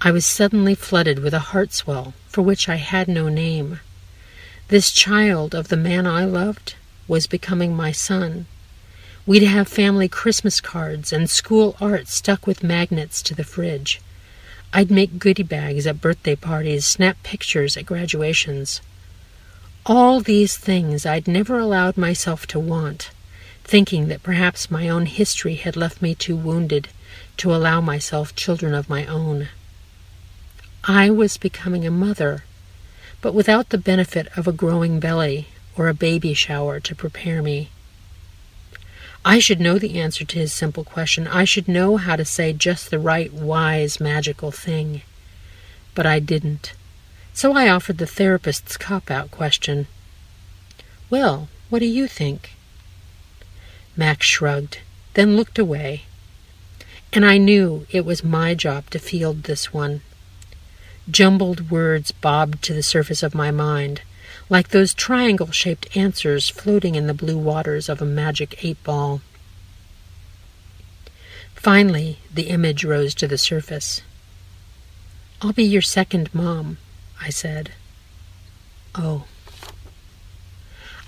[0.00, 3.78] I was suddenly flooded with a heart swell for which I had no name.
[4.66, 6.74] This child of the man I loved
[7.06, 8.46] was becoming my son.
[9.30, 14.00] We'd have family Christmas cards and school art stuck with magnets to the fridge.
[14.72, 18.80] I'd make goodie bags at birthday parties, snap pictures at graduations.
[19.86, 23.12] All these things I'd never allowed myself to want,
[23.62, 26.88] thinking that perhaps my own history had left me too wounded
[27.36, 29.46] to allow myself children of my own.
[30.82, 32.42] I was becoming a mother,
[33.20, 37.70] but without the benefit of a growing belly or a baby shower to prepare me.
[39.24, 41.26] I should know the answer to his simple question.
[41.26, 45.02] I should know how to say just the right, wise, magical thing.
[45.94, 46.72] But I didn't.
[47.34, 49.88] So I offered the therapist's cop out question.
[51.10, 52.52] Well, what do you think?
[53.96, 54.78] Max shrugged,
[55.14, 56.02] then looked away.
[57.12, 60.00] And I knew it was my job to field this one.
[61.10, 64.02] Jumbled words bobbed to the surface of my mind,
[64.48, 69.20] like those triangle shaped answers floating in the blue waters of a magic eight ball.
[71.54, 74.02] Finally, the image rose to the surface.
[75.42, 76.78] I'll be your second mom,
[77.20, 77.72] I said.
[78.94, 79.24] Oh.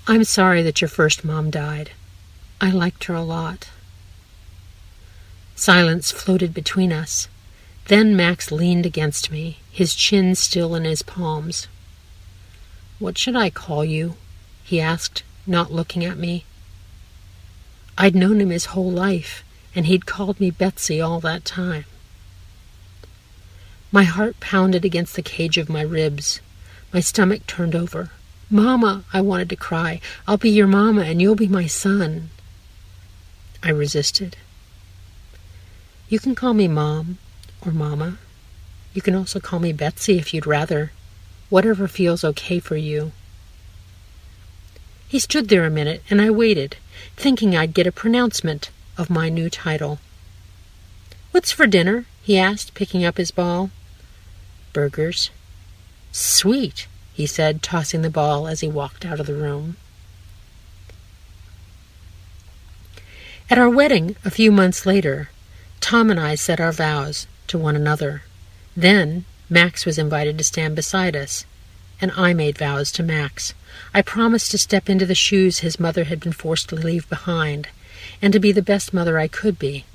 [0.07, 1.91] I'm sorry that your first mom died.
[2.59, 3.69] I liked her a lot.
[5.55, 7.27] Silence floated between us.
[7.87, 11.67] Then Max leaned against me, his chin still in his palms.
[13.03, 14.15] What should I call you?
[14.63, 16.45] he asked, not looking at me.
[17.97, 19.43] I'd known him his whole life,
[19.75, 21.83] and he'd called me Betsy all that time.
[23.91, 26.39] My heart pounded against the cage of my ribs.
[26.93, 28.11] My stomach turned over.
[28.49, 29.99] Mama, I wanted to cry.
[30.25, 32.29] I'll be your mama, and you'll be my son.
[33.61, 34.37] I resisted.
[36.07, 37.17] You can call me Mom
[37.65, 38.17] or Mama.
[38.93, 40.93] You can also call me Betsy if you'd rather.
[41.53, 43.11] Whatever feels okay for you.
[45.07, 46.77] He stood there a minute, and I waited,
[47.15, 49.99] thinking I'd get a pronouncement of my new title.
[51.29, 52.07] What's for dinner?
[52.23, 53.69] he asked, picking up his ball.
[54.73, 55.29] Burgers.
[56.11, 59.77] Sweet, he said, tossing the ball as he walked out of the room.
[63.51, 65.29] At our wedding, a few months later,
[65.81, 68.23] Tom and I said our vows to one another.
[68.75, 71.45] Then Max was invited to stand beside us,
[71.99, 73.53] and I made vows to Max.
[73.93, 77.67] I promised to step into the shoes his mother had been forced to leave behind,
[78.21, 79.85] and to be the best mother I could be.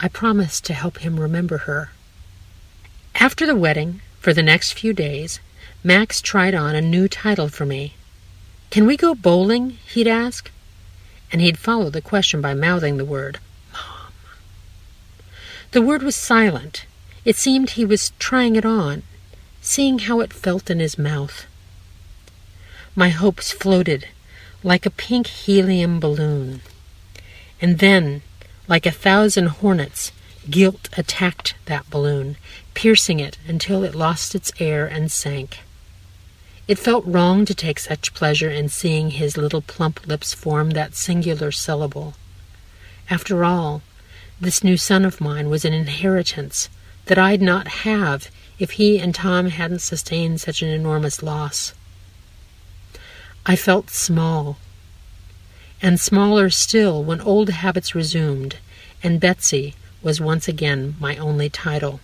[0.00, 1.90] I promised to help him remember her.
[3.14, 5.40] After the wedding, for the next few days,
[5.82, 7.94] Max tried on a new title for me.
[8.70, 9.78] Can we go bowling?
[9.86, 10.50] he'd ask.
[11.30, 13.38] And he'd follow the question by mouthing the word,
[13.72, 14.12] Mom.
[15.72, 16.86] The word was silent,
[17.24, 19.02] it seemed he was trying it on,
[19.60, 21.46] seeing how it felt in his mouth.
[22.94, 24.08] My hopes floated
[24.62, 26.60] like a pink helium balloon.
[27.60, 28.22] And then,
[28.68, 30.12] like a thousand hornets,
[30.48, 32.36] guilt attacked that balloon,
[32.74, 35.60] piercing it until it lost its air and sank.
[36.66, 40.94] It felt wrong to take such pleasure in seeing his little plump lips form that
[40.94, 42.14] singular syllable.
[43.10, 43.82] After all,
[44.40, 46.68] this new son of mine was an inheritance
[47.06, 51.74] that I'd not have if he and Tom hadn't sustained such an enormous loss.
[53.46, 54.58] I felt small,
[55.82, 58.56] and smaller still when old habits resumed,
[59.02, 62.00] and Betsy was once again my only title.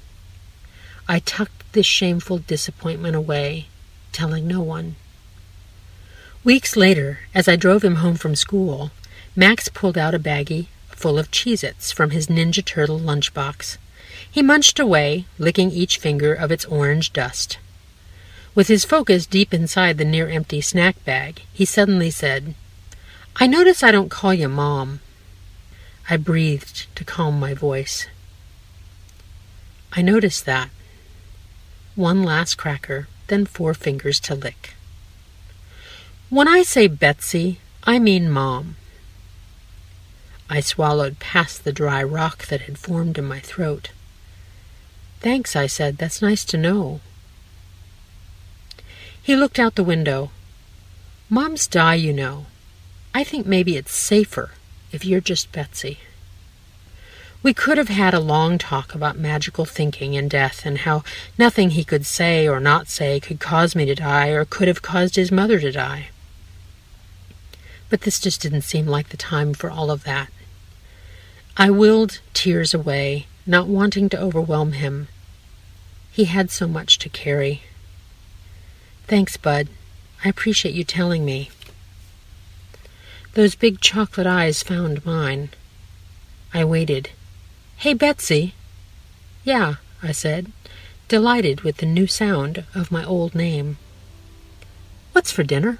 [1.09, 3.67] I tucked this shameful disappointment away,
[4.13, 4.97] telling no one.
[6.43, 8.91] Weeks later, as I drove him home from school,
[9.37, 13.79] Max pulled out a baggie full of Cheez Its from his Ninja Turtle lunchbox.
[14.31, 17.59] He munched away, licking each finger of its orange dust.
[18.55, 22.55] With his focus deep inside the near empty snack bag, he suddenly said,
[23.37, 25.01] I notice I don't call you Mom.
[26.09, 28.07] I breathed to calm my voice.
[29.93, 30.71] I noticed that.
[31.95, 34.75] One last cracker, then four fingers to lick.
[36.29, 38.77] When I say Betsy, I mean Mom.
[40.49, 43.91] I swallowed past the dry rock that had formed in my throat.
[45.21, 45.99] Thanks, I said.
[45.99, 47.01] That's nice to know.
[49.23, 50.31] He looked out the window.
[51.29, 52.47] Moms die, you know.
[53.15, 54.53] I think maybe it's safer
[54.93, 55.99] if you're just Betsy.
[57.43, 61.03] We could have had a long talk about magical thinking and death, and how
[61.39, 64.83] nothing he could say or not say could cause me to die or could have
[64.83, 66.09] caused his mother to die.
[67.89, 70.29] But this just didn't seem like the time for all of that.
[71.57, 75.09] I willed tears away not wanting to overwhelm him.
[76.13, 77.63] He had so much to carry.
[79.07, 79.69] Thanks, Bud.
[80.25, 81.51] I appreciate you telling me.
[83.35, 85.51] Those big chocolate eyes found mine.
[86.53, 87.11] I waited.
[87.77, 88.55] Hey, Betsy.
[89.45, 90.53] Yeah, I said,
[91.09, 93.79] delighted with the new sound of my old name.
[95.13, 95.79] What's for dinner?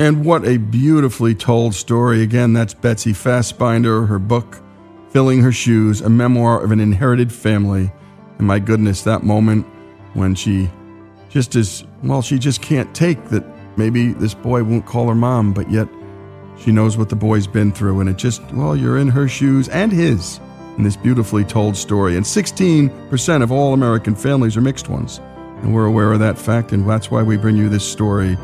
[0.00, 2.22] And what a beautifully told story.
[2.22, 4.58] Again, that's Betsy Fasbinder, her book,
[5.10, 7.92] Filling Her Shoes, a memoir of an inherited family.
[8.38, 9.66] And my goodness, that moment
[10.14, 10.70] when she
[11.28, 13.44] just is, well, she just can't take that
[13.76, 15.86] maybe this boy won't call her mom, but yet
[16.58, 18.00] she knows what the boy's been through.
[18.00, 20.40] And it just, well, you're in her shoes and his
[20.78, 22.16] in this beautifully told story.
[22.16, 25.18] And 16% of all American families are mixed ones.
[25.60, 28.38] And we're aware of that fact, and that's why we bring you this story.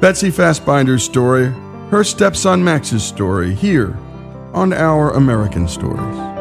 [0.00, 1.46] Betsy Fasbinder's story,
[1.90, 3.96] her stepson Max's story, here
[4.52, 6.35] on Our American Stories.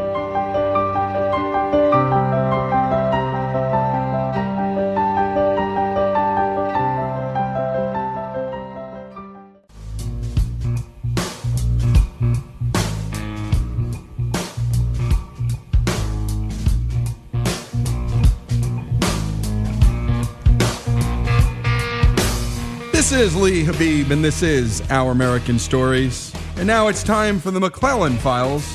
[23.06, 26.34] This is Lee Habeeb, and this is Our American Stories.
[26.58, 28.68] And now it's time for the McClellan Files,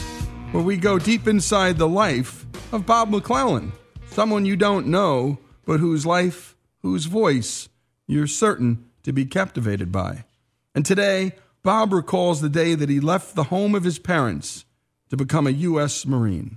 [0.53, 3.73] where we go deep inside the life of Bob McClellan,
[4.07, 7.69] someone you don't know, but whose life, whose voice
[8.07, 10.27] you're certain to be captivated by.
[10.77, 11.33] And today,
[11.65, 14.65] Bob recalls the day that he left the home of his parents
[15.09, 16.07] to become a U.S.
[16.07, 16.57] Marine.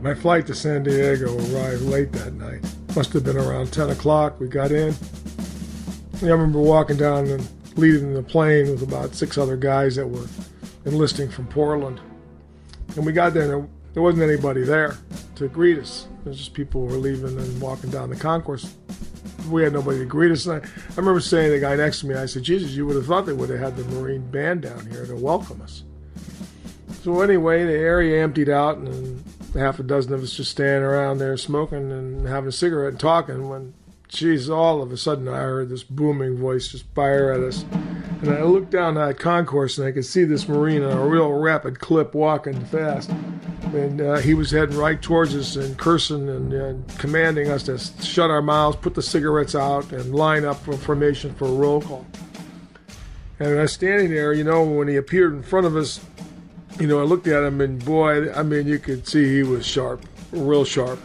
[0.00, 2.60] My flight to San Diego arrived late that night.
[2.94, 4.38] Must have been around 10 o'clock.
[4.38, 4.94] We got in.
[6.22, 10.26] I remember walking down and leaving the plane with about six other guys that were
[10.84, 12.00] enlisting from Portland.
[12.94, 14.96] And we got there, and there wasn't anybody there
[15.36, 16.08] to greet us.
[16.24, 18.76] It was just people who were leaving and walking down the concourse.
[19.50, 20.46] We had nobody to greet us.
[20.46, 22.86] And I, I remember saying to the guy next to me, I said, Jesus, you
[22.86, 25.84] would have thought they would have had the Marine band down here to welcome us.
[27.02, 29.22] So anyway, the area emptied out, and
[29.56, 33.00] half a dozen of us just standing around there smoking and having a cigarette and
[33.00, 33.48] talking.
[33.48, 33.74] When,
[34.08, 37.64] geez, all of a sudden I heard this booming voice just fire at us,
[38.22, 41.32] and I looked down that concourse and I could see this marine on a real
[41.32, 43.10] rapid clip walking fast,
[43.74, 47.78] and uh, he was heading right towards us and cursing and, and commanding us to
[48.02, 51.80] shut our mouths, put the cigarettes out, and line up for formation for a roll
[51.80, 52.06] call.
[53.38, 56.00] And I was standing there, you know, when he appeared in front of us,
[56.78, 59.66] you know, I looked at him and boy, I mean, you could see he was
[59.66, 60.98] sharp, real sharp.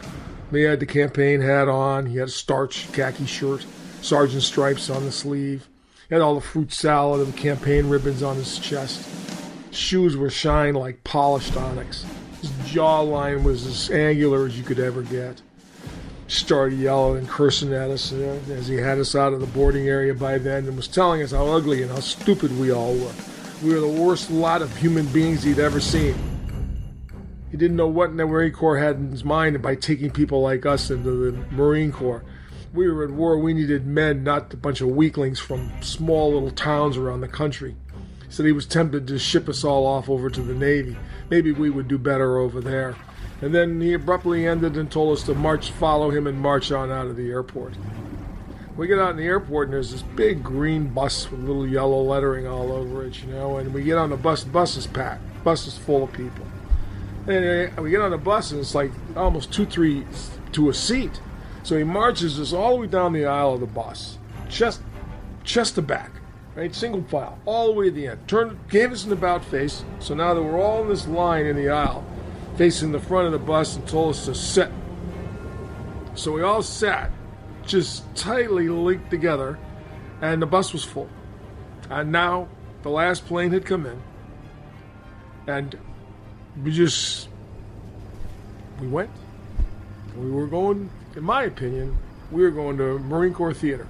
[0.50, 2.06] He had the campaign hat on.
[2.06, 3.64] He had a starch khaki shirt,
[4.02, 5.66] sergeant stripes on the sleeve.
[6.08, 9.08] He had all the fruit salad and campaign ribbons on his chest.
[9.70, 12.04] Shoes were shined like polished onyx.
[12.42, 15.40] His jawline was as angular as you could ever get.
[16.28, 19.88] Started yelling and cursing at us uh, as he had us out of the boarding
[19.88, 23.12] area by then and was telling us how ugly and how stupid we all were.
[23.62, 26.16] We were the worst lot of human beings he'd ever seen.
[27.52, 30.66] He didn't know what the Marine Corps had in his mind by taking people like
[30.66, 32.24] us into the Marine Corps.
[32.74, 33.38] We were at war.
[33.38, 37.76] We needed men, not a bunch of weaklings from small little towns around the country.
[38.26, 40.96] He said he was tempted to ship us all off over to the Navy.
[41.30, 42.96] Maybe we would do better over there.
[43.42, 46.90] And then he abruptly ended and told us to march, follow him, and march on
[46.90, 47.74] out of the airport.
[48.76, 52.02] We get out in the airport and there's this big green bus with little yellow
[52.02, 53.58] lettering all over it, you know.
[53.58, 54.44] And we get on the bus.
[54.44, 55.22] The bus is packed.
[55.34, 56.46] The bus is full of people.
[57.26, 60.06] And uh, we get on the bus and it's like almost two, three
[60.52, 61.20] to a seat.
[61.62, 64.18] So he marches us all the way down the aisle of the bus,
[64.48, 64.80] chest,
[65.44, 66.10] chest to back,
[66.56, 68.26] right, single file, all the way to the end.
[68.26, 69.84] Turned, gave us an about face.
[70.00, 72.04] So now that we're all in this line in the aisle,
[72.56, 74.70] facing the front of the bus, and told us to sit.
[76.14, 77.12] So we all sat,
[77.66, 79.58] just tightly linked together,
[80.20, 81.08] and the bus was full.
[81.90, 82.48] And now
[82.82, 84.02] the last plane had come in,
[85.46, 85.78] and
[86.62, 87.28] we just
[88.80, 89.10] we went.
[90.16, 91.96] We were going, in my opinion,
[92.30, 93.86] we were going to Marine Corps Theater.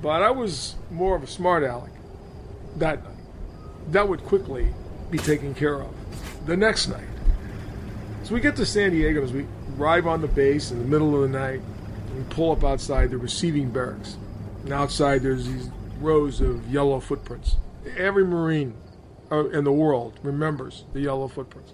[0.00, 1.92] But I was more of a smart aleck
[2.76, 3.12] that night.
[3.88, 4.74] That would quickly
[5.10, 5.94] be taken care of
[6.46, 7.06] the next night.
[8.24, 9.46] So we get to San Diego as we
[9.78, 11.60] arrive on the base in the middle of the night.
[12.12, 14.16] And we pull up outside the receiving barracks.
[14.64, 17.56] And outside there's these rows of yellow footprints.
[17.96, 18.74] Every Marine
[19.30, 21.72] uh, in the world remembers the yellow footprints.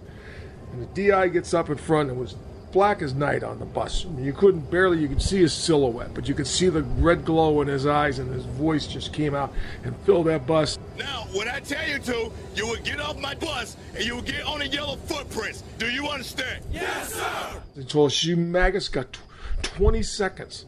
[0.73, 2.37] And the DI gets up in front and was
[2.73, 4.05] black as night on the bus.
[4.05, 6.83] I mean, you couldn't barely you could see his silhouette, but you could see the
[6.83, 9.53] red glow in his eyes, and his voice just came out
[9.85, 10.79] and filled that bus.
[10.99, 14.23] Now, when I tell you to, you will get off my bus and you will
[14.23, 15.65] get on the yellow footprints.
[15.79, 16.65] Do you understand?
[16.71, 17.63] Yes, sir.
[17.75, 19.21] They told us you maggots got tw-
[19.63, 20.67] 20 seconds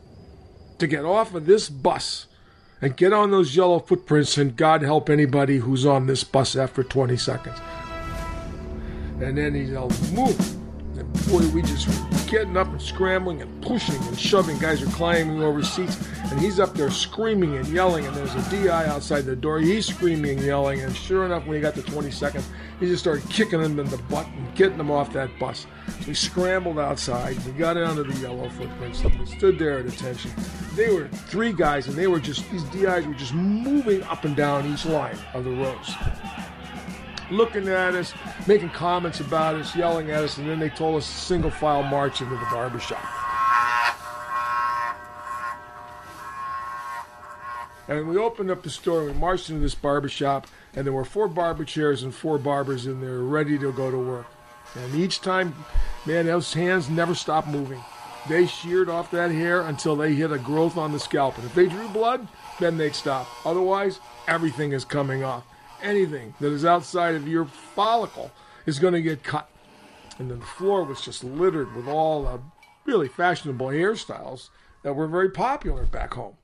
[0.79, 2.27] to get off of this bus
[2.83, 6.83] and get on those yellow footprints, and God help anybody who's on this bus after
[6.83, 7.59] 20 seconds.
[9.21, 10.60] And then he'll move.
[11.29, 11.89] Boy, we just
[12.31, 14.57] getting up and scrambling and pushing and shoving.
[14.59, 15.99] Guys are climbing over seats.
[16.31, 18.07] And he's up there screaming and yelling.
[18.07, 19.59] And there's a DI outside the door.
[19.59, 20.81] He's screaming and yelling.
[20.81, 22.49] And sure enough, when he got to 20 seconds,
[22.79, 25.67] he just started kicking him in the butt and getting him off that bus.
[26.01, 27.37] So we scrambled outside.
[27.45, 29.03] We got onto the yellow footprints.
[29.03, 30.31] We stood there at attention.
[30.77, 34.37] They were three guys, and they were just, these DIs were just moving up and
[34.37, 35.95] down each line of the rows
[37.31, 38.13] looking at us,
[38.47, 42.21] making comments about us, yelling at us, and then they told us single file march
[42.21, 43.03] into the barbershop.
[47.89, 51.05] And we opened up the store, and we marched into this barbershop, and there were
[51.05, 54.27] four barber chairs and four barbers in there ready to go to work.
[54.77, 55.55] And each time,
[56.07, 57.83] man, those hands never stopped moving.
[58.29, 61.37] They sheared off that hair until they hit a growth on the scalp.
[61.37, 62.29] And if they drew blood,
[62.61, 63.27] then they'd stop.
[63.45, 65.45] Otherwise, everything is coming off
[65.83, 68.31] anything that is outside of your follicle
[68.67, 69.49] is going to get cut.
[70.19, 72.41] And then the floor was just littered with all the
[72.85, 74.51] really fashionable hairstyles
[74.83, 76.37] that were very popular back home.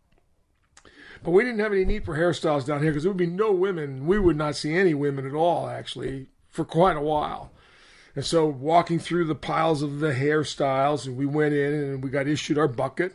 [1.22, 3.52] But we didn't have any need for hairstyles down here because there would be no
[3.52, 4.06] women.
[4.06, 7.52] We would not see any women at all, actually, for quite a while.
[8.14, 12.10] And so, walking through the piles of the hairstyles, and we went in and we
[12.10, 13.14] got issued our bucket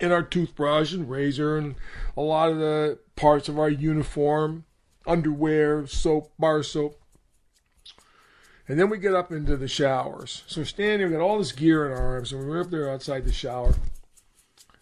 [0.00, 1.76] and our toothbrush and razor and
[2.16, 4.64] a lot of the parts of our uniform
[5.06, 6.98] underwear, soap, bar soap.
[8.68, 10.44] And then we get up into the showers.
[10.46, 12.90] So we're standing, we got all this gear in our arms, and we're up there
[12.90, 13.74] outside the shower.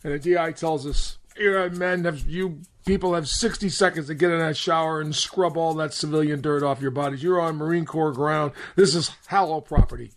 [0.05, 4.31] And the DI tells us, you men have you people have 60 seconds to get
[4.31, 7.23] in that shower and scrub all that civilian dirt off your bodies.
[7.23, 8.53] You're on Marine Corps ground.
[8.77, 10.13] This is hallow property.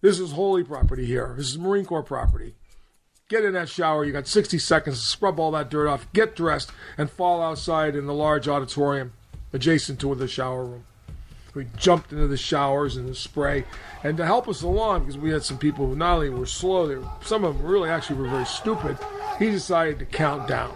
[0.00, 1.34] This is holy property here.
[1.36, 2.54] This is Marine Corps property.
[3.28, 4.04] Get in that shower.
[4.04, 7.96] You got 60 seconds to scrub all that dirt off, get dressed, and fall outside
[7.96, 9.12] in the large auditorium
[9.52, 10.84] adjacent to the shower room.
[11.54, 13.64] We jumped into the showers and the spray.
[14.04, 16.86] And to help us along, because we had some people who not only were slow,
[16.86, 18.98] they were, some of them really actually were very stupid,
[19.38, 20.72] he decided to count down.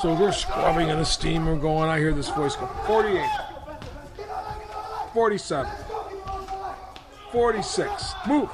[0.00, 3.28] So we're scrubbing in the steam, we're going, I hear this voice go 48,
[5.12, 5.72] 47,
[7.32, 8.50] 46, move,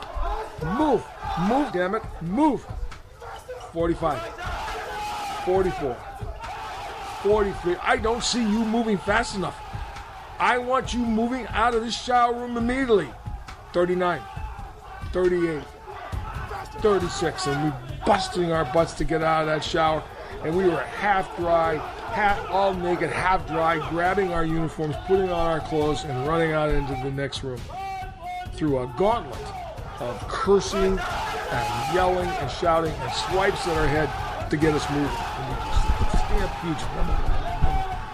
[0.78, 1.04] move,
[1.48, 2.66] move, damn it, move.
[3.72, 4.20] 45,
[5.44, 5.96] 44,
[7.22, 7.76] 43.
[7.82, 9.58] I don't see you moving fast enough.
[10.38, 13.08] I want you moving out of this shower room immediately.
[13.72, 14.20] 39,
[15.12, 15.62] 38,
[16.78, 17.46] 36.
[17.46, 17.72] And we
[18.06, 20.02] busting our butts to get out of that shower.
[20.42, 21.76] And we were half dry,
[22.12, 26.70] half all naked, half dry, grabbing our uniforms, putting on our clothes, and running out
[26.70, 27.60] into the next room
[28.54, 29.38] through a gauntlet
[30.00, 34.08] of cursing and yelling and shouting and swipes at our head
[34.50, 35.49] to get us moving.
[36.30, 36.82] Stampedes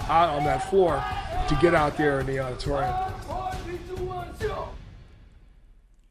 [0.09, 1.05] out on that floor
[1.49, 2.95] to get out there in the auditorium.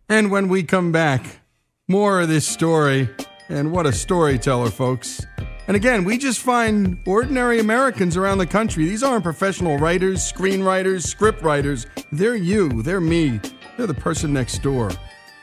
[0.07, 1.39] And when we come back,
[1.87, 3.09] more of this story.
[3.49, 5.25] And what a storyteller, folks.
[5.67, 8.85] And again, we just find ordinary Americans around the country.
[8.85, 11.87] These aren't professional writers, screenwriters, scriptwriters.
[12.11, 13.39] They're you, they're me,
[13.77, 14.91] they're the person next door.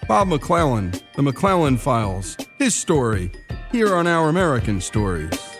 [0.09, 3.33] Bob McClellan, The McClellan Files, his story,
[3.71, 5.52] here on Our American Stories.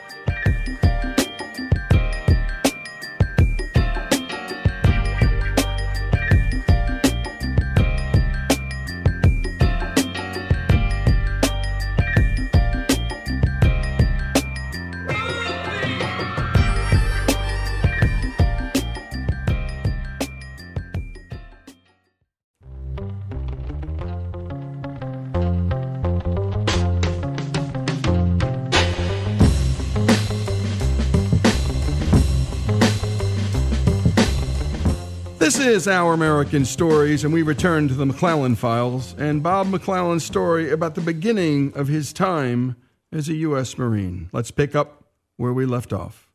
[35.43, 40.24] This is Our American Stories, and we return to the McClellan Files and Bob McClellan's
[40.24, 42.76] story about the beginning of his time
[43.11, 43.76] as a U.S.
[43.76, 44.30] Marine.
[44.32, 45.03] Let's pick up
[45.38, 46.30] where we left off.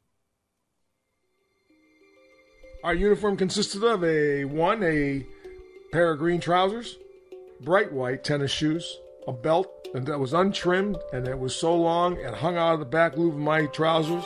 [2.84, 5.26] Our uniform consisted of a one, a
[5.94, 6.98] pair of green trousers,
[7.62, 12.22] bright white tennis shoes, a belt and that was untrimmed and it was so long
[12.26, 14.26] and hung out of the back loop of my trousers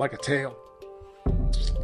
[0.00, 0.58] like a tail.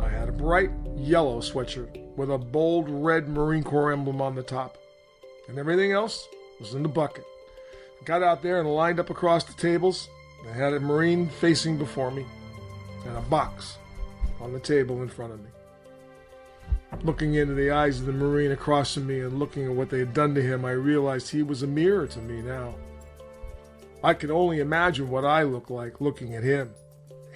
[0.01, 4.43] I had a bright yellow sweatshirt with a bold red Marine Corps emblem on the
[4.43, 4.79] top.
[5.49, 6.29] And everything else
[6.61, 7.25] was in the bucket.
[8.01, 10.09] I got out there and lined up across the tables.
[10.49, 12.27] I had a Marine facing before me
[13.07, 13.79] and a box
[14.41, 15.51] on the table in front of me.
[17.05, 19.99] Looking into the eyes of the Marine across from me and looking at what they
[19.99, 22.75] had done to him, I realized he was a mirror to me now.
[24.05, 26.75] I could only imagine what I looked like looking at him.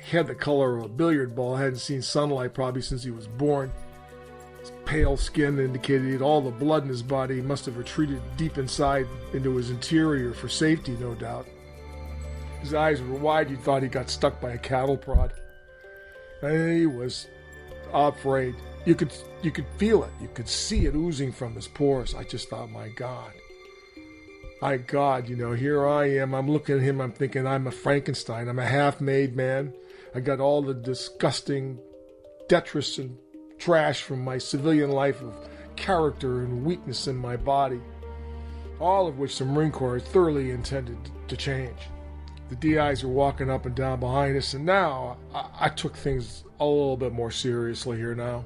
[0.04, 3.26] He had the color of a billiard ball, hadn't seen sunlight probably since he was
[3.26, 3.72] born.
[4.86, 9.56] Pale skin indicated all the blood in his body must have retreated deep inside into
[9.56, 11.46] his interior for safety, no doubt.
[12.60, 15.32] His eyes were wide, you thought he got stuck by a cattle prod.
[16.40, 17.26] He was
[17.92, 18.54] afraid.
[18.84, 19.12] You could
[19.42, 20.10] you could feel it.
[20.20, 22.14] You could see it oozing from his pores.
[22.14, 23.32] I just thought, my God.
[24.62, 26.34] My God, you know, here I am.
[26.34, 27.00] I'm looking at him.
[27.00, 28.48] I'm thinking I'm a Frankenstein.
[28.48, 29.74] I'm a half-made man.
[30.14, 31.78] I got all the disgusting
[32.48, 33.18] detritus and
[33.58, 35.34] trash from my civilian life of
[35.76, 37.80] character and weakness in my body,
[38.80, 40.98] all of which the Marine Corps thoroughly intended
[41.28, 41.78] to change.
[42.48, 46.44] The DIs were walking up and down behind us, and now I, I took things
[46.60, 48.44] a little bit more seriously here now.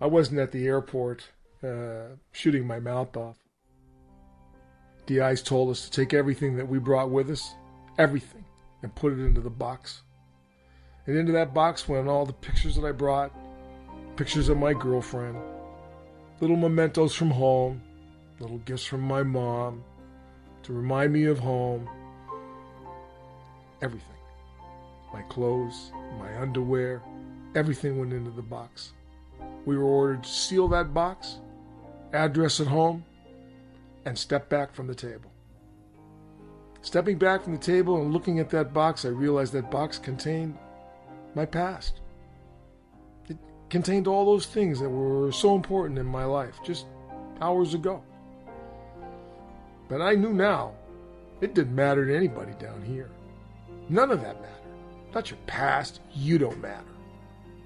[0.00, 1.26] I wasn't at the airport
[1.62, 3.38] uh, shooting my mouth off.
[5.06, 7.54] DIs told us to take everything that we brought with us,
[7.96, 8.44] everything,
[8.82, 10.02] and put it into the box.
[11.06, 13.32] And into that box went all the pictures that I brought,
[14.16, 15.36] pictures of my girlfriend,
[16.40, 17.82] little mementos from home,
[18.40, 19.84] little gifts from my mom
[20.62, 21.88] to remind me of home.
[23.82, 24.16] Everything.
[25.12, 27.02] My clothes, my underwear,
[27.54, 28.94] everything went into the box.
[29.66, 31.36] We were ordered to seal that box,
[32.12, 33.04] address at home,
[34.06, 35.30] and step back from the table.
[36.80, 40.56] Stepping back from the table and looking at that box, I realized that box contained
[41.34, 42.00] my past.
[43.68, 46.86] Contained all those things that were so important in my life just
[47.40, 48.02] hours ago.
[49.88, 50.72] But I knew now
[51.40, 53.10] it didn't matter to anybody down here.
[53.88, 54.56] None of that mattered.
[55.14, 56.84] Not your past, you don't matter.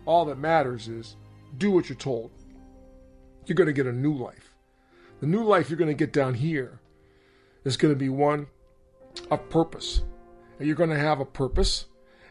[0.06, 1.16] All that matters is
[1.58, 2.30] do what you're told.
[3.46, 4.54] You're going to get a new life.
[5.20, 6.80] The new life you're going to get down here
[7.64, 8.46] is going to be one
[9.30, 10.02] of purpose.
[10.58, 11.86] And you're going to have a purpose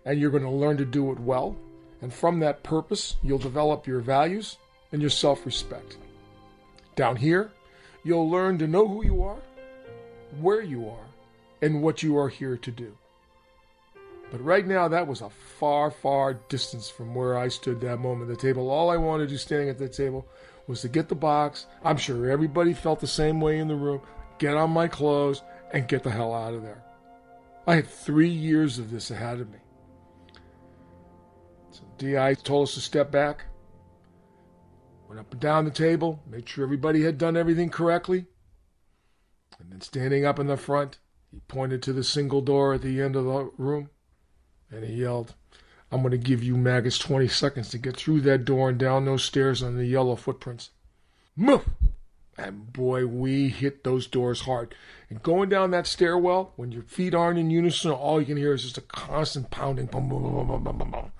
[0.06, 1.58] and you're going to learn to do it well.
[2.02, 4.58] And from that purpose, you'll develop your values
[4.92, 5.98] and your self respect.
[6.96, 7.52] Down here,
[8.04, 9.40] you'll learn to know who you are,
[10.40, 11.08] where you are,
[11.62, 12.98] and what you are here to do.
[14.32, 18.30] But right now, that was a far, far distance from where I stood that moment
[18.30, 18.70] at the table.
[18.70, 20.26] All I wanted to do standing at that table
[20.68, 21.66] was to get the box.
[21.84, 24.02] I'm sure everybody felt the same way in the room.
[24.38, 25.42] Get on my clothes
[25.74, 26.84] and get the hell out of there.
[27.66, 29.60] I had three years of this ahead of me.
[32.00, 33.46] DI told us to step back.
[35.08, 38.26] Went up and down the table, made sure everybody had done everything correctly.
[39.60, 40.98] And then standing up in the front,
[41.32, 43.90] he pointed to the single door at the end of the room
[44.72, 45.36] and he yelled,
[45.92, 49.06] I'm going to give you maggots 20 seconds to get through that door and down
[49.06, 50.70] those stairs on the yellow footprints.
[51.36, 51.68] Move!
[52.38, 54.74] And boy, we hit those doors hard.
[55.10, 58.54] And going down that stairwell, when your feet aren't in unison, all you can hear
[58.54, 59.88] is just a constant pounding.
[59.88, 61.12] Boom, boom, boom, boom, boom, boom, boom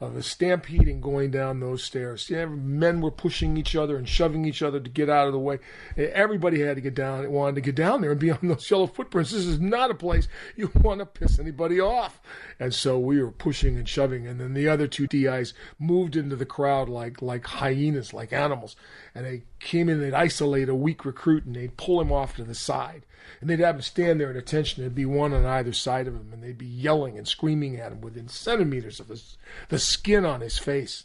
[0.00, 2.30] of a stampeding going down those stairs.
[2.30, 5.38] Yeah, men were pushing each other and shoving each other to get out of the
[5.38, 5.58] way.
[5.96, 8.86] Everybody had to get down, wanted to get down there and be on those yellow
[8.86, 9.32] footprints.
[9.32, 12.20] This is not a place you want to piss anybody off.
[12.60, 16.36] And so we were pushing and shoving, and then the other two DIs moved into
[16.36, 18.76] the crowd like like hyenas, like animals,
[19.14, 20.00] and they came in.
[20.00, 23.04] They'd isolate a weak recruit and they'd pull him off to the side
[23.40, 24.82] and they'd have him stand there at attention.
[24.82, 27.92] There'd be one on either side of him, and they'd be yelling and screaming at
[27.92, 29.36] him within centimeters of his,
[29.68, 31.04] the skin on his face.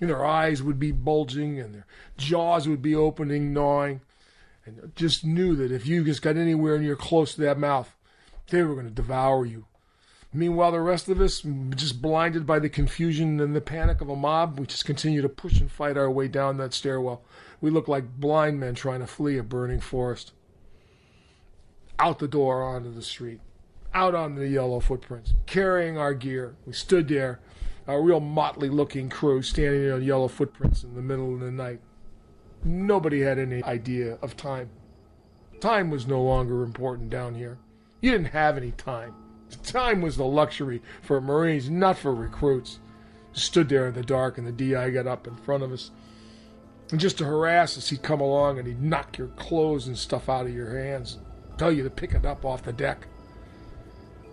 [0.00, 4.00] And their eyes would be bulging, and their jaws would be opening, gnawing,
[4.64, 7.94] and just knew that if you just got anywhere near close to that mouth,
[8.50, 9.66] they were going to devour you.
[10.32, 11.42] Meanwhile, the rest of us,
[11.74, 15.28] just blinded by the confusion and the panic of a mob, we just continue to
[15.28, 17.22] push and fight our way down that stairwell.
[17.60, 20.32] We look like blind men trying to flee a burning forest
[21.98, 23.40] out the door onto the street,
[23.94, 26.54] out onto the yellow footprints, carrying our gear.
[26.66, 27.40] We stood there,
[27.86, 31.80] a real motley looking crew standing on yellow footprints in the middle of the night.
[32.64, 34.70] Nobody had any idea of time.
[35.60, 37.58] Time was no longer important down here.
[38.00, 39.14] You didn't have any time.
[39.62, 42.78] Time was the luxury for Marines, not for recruits.
[43.32, 45.90] Stood there in the dark, and the DI got up in front of us.
[46.90, 50.28] And just to harass us, he'd come along and he'd knock your clothes and stuff
[50.28, 51.18] out of your hands
[51.58, 53.06] tell you to pick it up off the deck.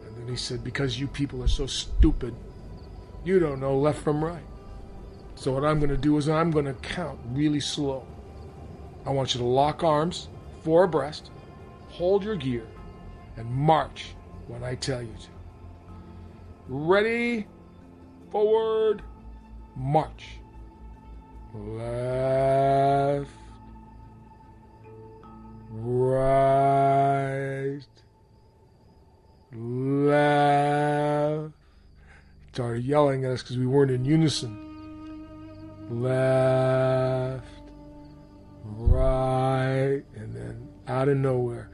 [0.06, 2.36] And then he said, Because you people are so stupid,
[3.24, 4.46] you don't know left from right.
[5.36, 8.08] So what I'm going to do is I'm going to count really slow.
[9.06, 10.30] I want you to lock arms,
[10.64, 11.30] four abreast,
[11.90, 12.66] hold your gear,
[13.36, 14.16] and march
[14.48, 15.28] when I tell you to.
[16.68, 17.48] Ready,
[18.32, 19.04] forward,
[19.76, 20.38] march.
[21.54, 23.30] Left,
[25.84, 27.82] right,
[29.54, 31.54] left.
[32.54, 35.28] Started yelling at us because we weren't in unison.
[35.90, 37.46] Left,
[38.64, 41.70] right, and then out of nowhere,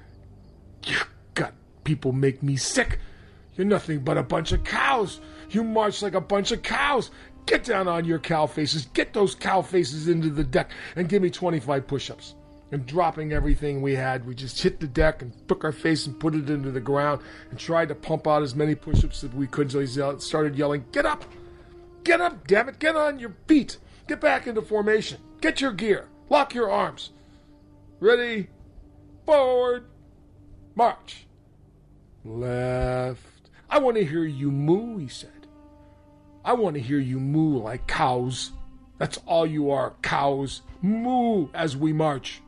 [0.86, 0.98] you
[1.34, 3.00] God, people make me sick.
[3.56, 5.22] You're nothing but a bunch of cows.
[5.52, 7.12] You march like a bunch of cows.
[7.46, 8.86] Get down on your cow faces.
[8.88, 12.36] Get those cow faces into the deck and give me 25 push ups.
[12.72, 16.18] And dropping everything we had, we just hit the deck and took our face and
[16.18, 19.32] put it into the ground and tried to pump out as many push ups as
[19.32, 19.72] we could.
[19.72, 21.26] So he started yelling, Get up!
[22.04, 22.80] Get up, damn it!
[22.80, 23.78] Get on your feet!
[24.08, 25.20] Get back into formation!
[25.42, 26.08] Get your gear!
[26.30, 27.12] Lock your arms!
[28.00, 28.48] Ready?
[29.26, 29.86] Forward!
[30.76, 31.28] March!
[32.24, 33.50] Left.
[33.70, 35.48] I want to hear you moo, he said.
[36.44, 38.52] I want to hear you moo like cows.
[38.98, 40.62] That's all you are, cows.
[40.82, 42.42] Moo as we march.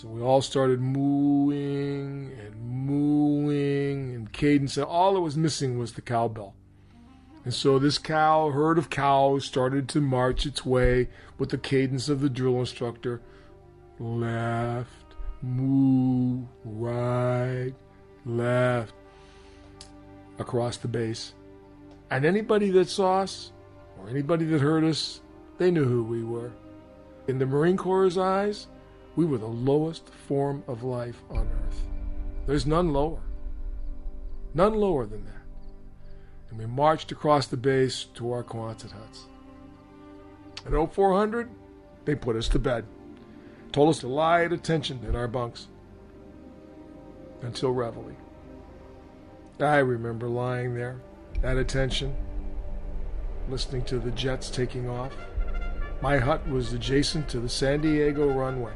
[0.00, 4.78] So we all started mooing and mooing and cadence.
[4.78, 6.54] And all that was missing was the cowbell.
[7.44, 12.08] And so this cow, herd of cows, started to march its way with the cadence
[12.08, 13.20] of the drill instructor.
[13.98, 14.88] Left,
[15.42, 17.74] moo, right,
[18.24, 18.94] left,
[20.38, 21.34] across the base.
[22.10, 23.52] And anybody that saw us,
[23.98, 25.20] or anybody that heard us,
[25.58, 26.52] they knew who we were.
[27.28, 28.66] In the Marine Corps' eyes,
[29.20, 31.82] we were the lowest form of life on earth.
[32.46, 33.20] There's none lower.
[34.54, 35.42] None lower than that.
[36.48, 39.26] And we marched across the base to our Quonset huts.
[40.64, 41.50] At 0400,
[42.06, 42.86] they put us to bed.
[43.72, 45.66] Told us to lie at attention in our bunks
[47.42, 48.16] until Reveille.
[49.60, 50.98] I remember lying there
[51.42, 52.16] at attention,
[53.50, 55.12] listening to the jets taking off.
[56.00, 58.72] My hut was adjacent to the San Diego runway.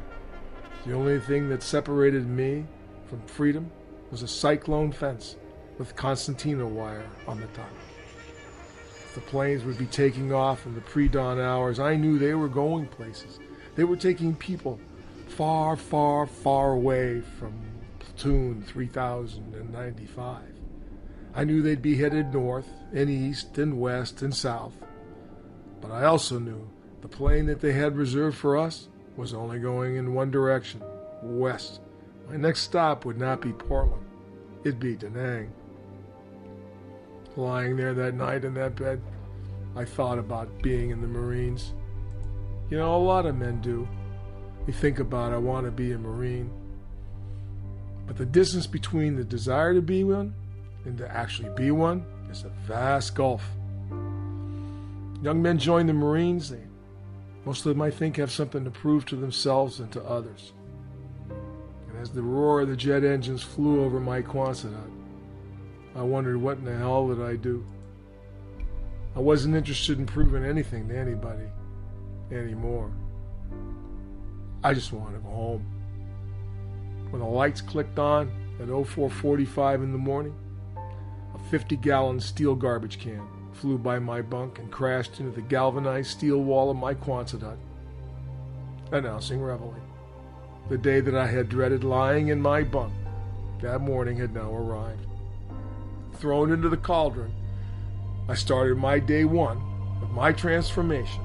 [0.85, 2.65] The only thing that separated me
[3.07, 3.71] from freedom
[4.11, 5.35] was a cyclone fence
[5.79, 7.71] with concertina wire on the top.
[9.15, 11.79] The planes would be taking off in the pre dawn hours.
[11.79, 13.39] I knew they were going places.
[13.75, 14.79] They were taking people
[15.27, 17.53] far, far, far away from
[17.97, 20.41] platoon 3095.
[21.33, 24.73] I knew they'd be headed north and east and west and south.
[25.81, 26.69] But I also knew
[27.01, 30.81] the plane that they had reserved for us was only going in one direction
[31.21, 31.81] west.
[32.29, 34.05] My next stop would not be Portland,
[34.63, 35.51] it'd be Da Nang.
[37.35, 39.01] Lying there that night in that bed,
[39.75, 41.73] I thought about being in the Marines.
[42.69, 43.87] You know, a lot of men do.
[44.65, 46.49] They think about, I want to be a Marine.
[48.07, 50.33] But the distance between the desire to be one
[50.85, 53.43] and to actually be one is a vast gulf.
[55.21, 56.63] Young men join the Marines, they,
[57.45, 60.53] most of them, I think, have something to prove to themselves and to others.
[61.29, 64.73] And as the roar of the jet engines flew over my Quonset
[65.95, 67.65] I wondered what in the hell did I do?
[69.15, 71.45] I wasn't interested in proving anything to anybody
[72.31, 72.91] anymore.
[74.63, 75.65] I just wanted to go home.
[77.11, 78.29] When the lights clicked on
[78.59, 80.35] at 0445 in the morning,
[80.75, 83.25] a 50 gallon steel garbage can
[83.55, 87.57] flew by my bunk and crashed into the galvanized steel wall of my Quonset hut,
[88.91, 89.75] announcing Reveille.
[90.69, 92.93] The day that I had dreaded lying in my bunk
[93.61, 95.07] that morning had now arrived.
[96.13, 97.33] Thrown into the cauldron,
[98.27, 99.61] I started my day one
[100.01, 101.23] of my transformation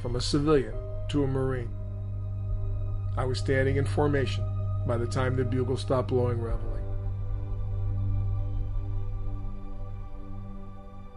[0.00, 0.74] from a civilian
[1.10, 1.70] to a Marine.
[3.16, 4.44] I was standing in formation
[4.86, 6.73] by the time the bugle stopped blowing Reveille.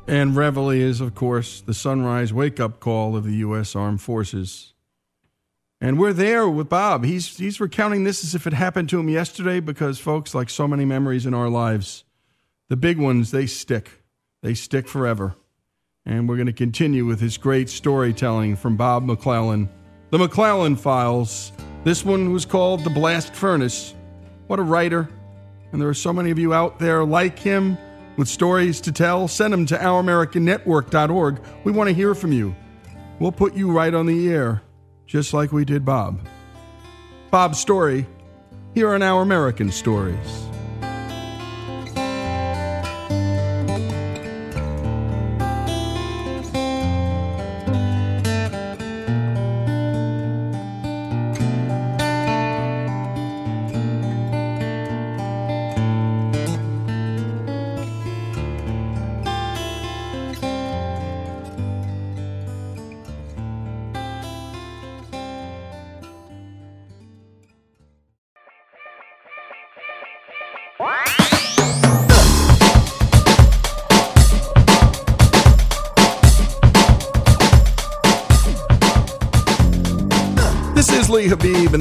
[0.08, 3.76] And Reveille is, of course, the sunrise wake up call of the U.S.
[3.76, 4.74] Armed Forces.
[5.82, 7.04] And we're there with Bob.
[7.04, 10.66] He's, he's recounting this as if it happened to him yesterday because, folks, like so
[10.66, 12.06] many memories in our lives,
[12.70, 14.02] the big ones, they stick.
[14.42, 15.36] They stick forever.
[16.06, 19.68] And we're going to continue with his great storytelling from Bob McClellan.
[20.12, 21.52] The McClellan Files.
[21.84, 23.94] This one was called The Blast Furnace.
[24.48, 25.10] What a writer.
[25.74, 27.78] And there are so many of you out there like him
[28.18, 31.40] with stories to tell, send them to ouramericannetwork.org.
[31.64, 32.56] We want to hear from you.
[33.20, 34.62] We'll put you right on the air,
[35.06, 36.20] just like we did Bob.
[37.32, 38.06] Bob's story,
[38.74, 40.47] here are Our American Stories.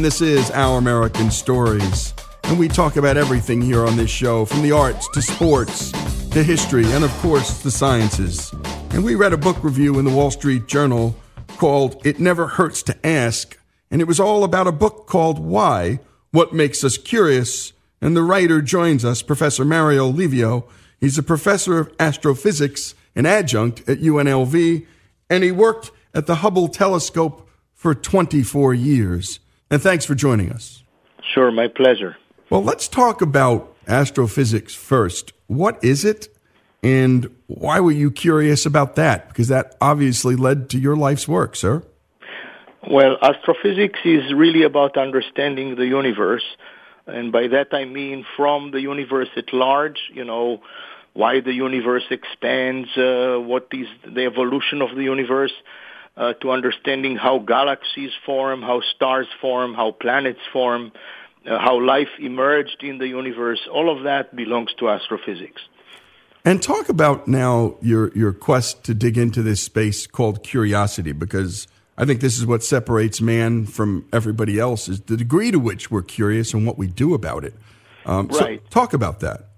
[0.06, 2.14] This is Our American Stories.
[2.44, 5.90] And we talk about everything here on this show, from the arts to sports
[6.30, 8.52] to history, and of course, the sciences.
[8.90, 11.16] And we read a book review in the Wall Street Journal
[11.56, 13.58] called It Never Hurts to Ask,
[13.90, 15.98] and it was all about a book called Why
[16.30, 17.72] What Makes Us Curious.
[18.00, 20.68] And the writer joins us, Professor Mario Livio.
[21.00, 24.86] He's a professor of astrophysics, an adjunct at UNLV,
[25.28, 29.40] and he worked at the Hubble telescope for 24 years.
[29.70, 30.82] And thanks for joining us.
[31.34, 32.16] Sure, my pleasure.
[32.50, 35.32] Well, let's talk about astrophysics first.
[35.48, 36.28] What is it?
[36.82, 39.28] And why were you curious about that?
[39.28, 41.82] Because that obviously led to your life's work, sir.
[42.88, 46.44] Well, astrophysics is really about understanding the universe.
[47.08, 50.62] And by that I mean from the universe at large, you know,
[51.14, 55.52] why the universe expands, uh, what is the evolution of the universe,
[56.16, 60.92] uh, to understanding how galaxies form, how stars form, how planets form,
[61.46, 63.60] uh, how life emerged in the universe.
[63.70, 65.62] All of that belongs to astrophysics.
[66.44, 71.66] And talk about now your your quest to dig into this space called curiosity, because
[71.98, 75.90] I think this is what separates man from everybody else is the degree to which
[75.90, 77.54] we're curious and what we do about it.
[78.04, 78.62] Um, right.
[78.62, 79.48] So talk about that.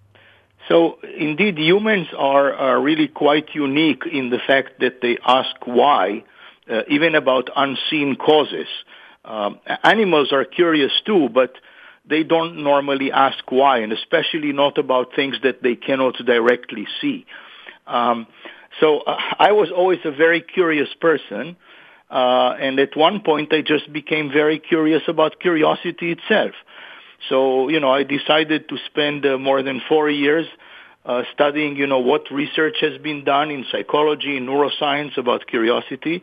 [0.69, 6.25] So indeed, humans are, are really quite unique in the fact that they ask why,
[6.71, 8.69] uh, even about unseen causes.
[9.25, 11.55] Um, animals are curious too, but
[12.09, 17.27] they don't normally ask why, and especially not about things that they cannot directly see.
[17.87, 18.27] Um,
[18.81, 21.57] so uh, I was always a very curious person,
[22.11, 26.53] uh, and at one point I just became very curious about curiosity itself.
[27.29, 30.47] So you know, I decided to spend uh, more than four years
[31.05, 36.23] uh, studying, you know, what research has been done in psychology and neuroscience about curiosity.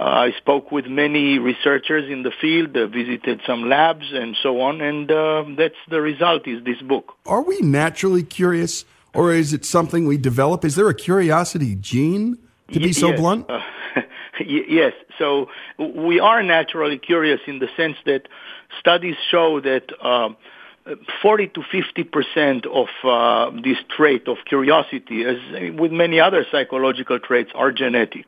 [0.00, 4.62] Uh, I spoke with many researchers in the field, uh, visited some labs, and so
[4.62, 6.48] on, and uh, that's the result.
[6.48, 7.16] Is this book?
[7.26, 10.64] Are we naturally curious, or is it something we develop?
[10.64, 12.38] Is there a curiosity gene?
[12.72, 13.20] To be so yes.
[13.20, 13.50] blunt.
[13.50, 13.60] Uh,
[14.46, 14.94] yes.
[15.18, 18.22] So we are naturally curious in the sense that
[18.78, 19.92] studies show that.
[20.02, 20.30] Uh,
[21.22, 25.36] 40 to 50 percent of uh, this trait of curiosity, as
[25.78, 28.26] with many other psychological traits, are genetic.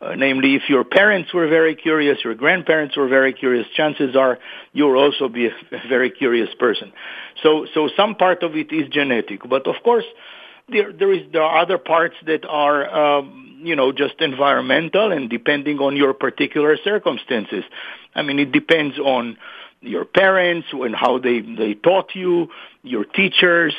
[0.00, 4.38] Uh, namely, if your parents were very curious, your grandparents were very curious, chances are
[4.72, 5.50] you'll also be a
[5.88, 6.90] very curious person.
[7.42, 10.06] So, so some part of it is genetic, but of course,
[10.70, 15.28] there there is there are other parts that are um, you know just environmental and
[15.28, 17.64] depending on your particular circumstances.
[18.14, 19.36] I mean, it depends on
[19.82, 22.48] your parents and how they they taught you,
[22.82, 23.74] your teachers,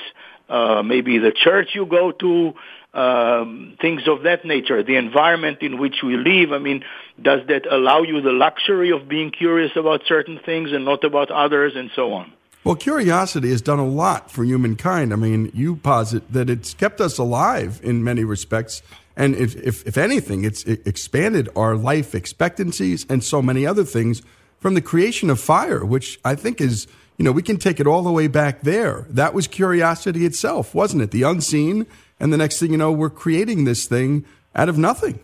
[0.49, 2.53] uh, maybe the church you go to,
[2.93, 6.51] um, things of that nature, the environment in which we live.
[6.51, 6.83] I mean,
[7.21, 11.31] does that allow you the luxury of being curious about certain things and not about
[11.31, 12.33] others, and so on?
[12.63, 15.13] Well, curiosity has done a lot for humankind.
[15.13, 18.83] I mean, you posit that it's kept us alive in many respects.
[19.15, 24.21] And if, if, if anything, it's expanded our life expectancies and so many other things
[24.59, 26.87] from the creation of fire, which I think is,
[27.17, 29.07] you know, we can take it all the way back there.
[29.09, 31.11] That was curiosity itself, wasn't it?
[31.11, 31.87] The unseen.
[32.21, 35.19] And the next thing you know, we're creating this thing out of nothing.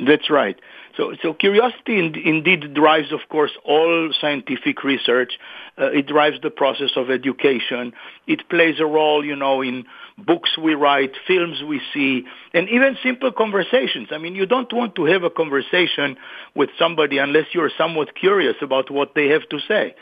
[0.00, 0.58] That's right.
[0.96, 5.38] So, so curiosity in, indeed drives, of course, all scientific research.
[5.78, 7.92] Uh, it drives the process of education.
[8.26, 9.84] It plays a role, you know, in
[10.26, 14.08] books we write, films we see, and even simple conversations.
[14.10, 16.16] I mean, you don't want to have a conversation
[16.54, 19.94] with somebody unless you're somewhat curious about what they have to say.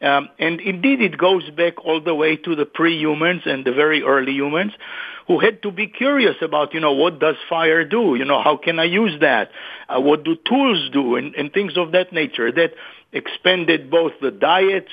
[0.00, 4.02] Um, and indeed, it goes back all the way to the pre-humans and the very
[4.02, 4.72] early humans
[5.26, 8.14] who had to be curious about, you know, what does fire do?
[8.14, 9.50] You know, how can I use that?
[9.88, 11.16] Uh, what do tools do?
[11.16, 12.72] And, and things of that nature that
[13.12, 14.88] expanded both the diet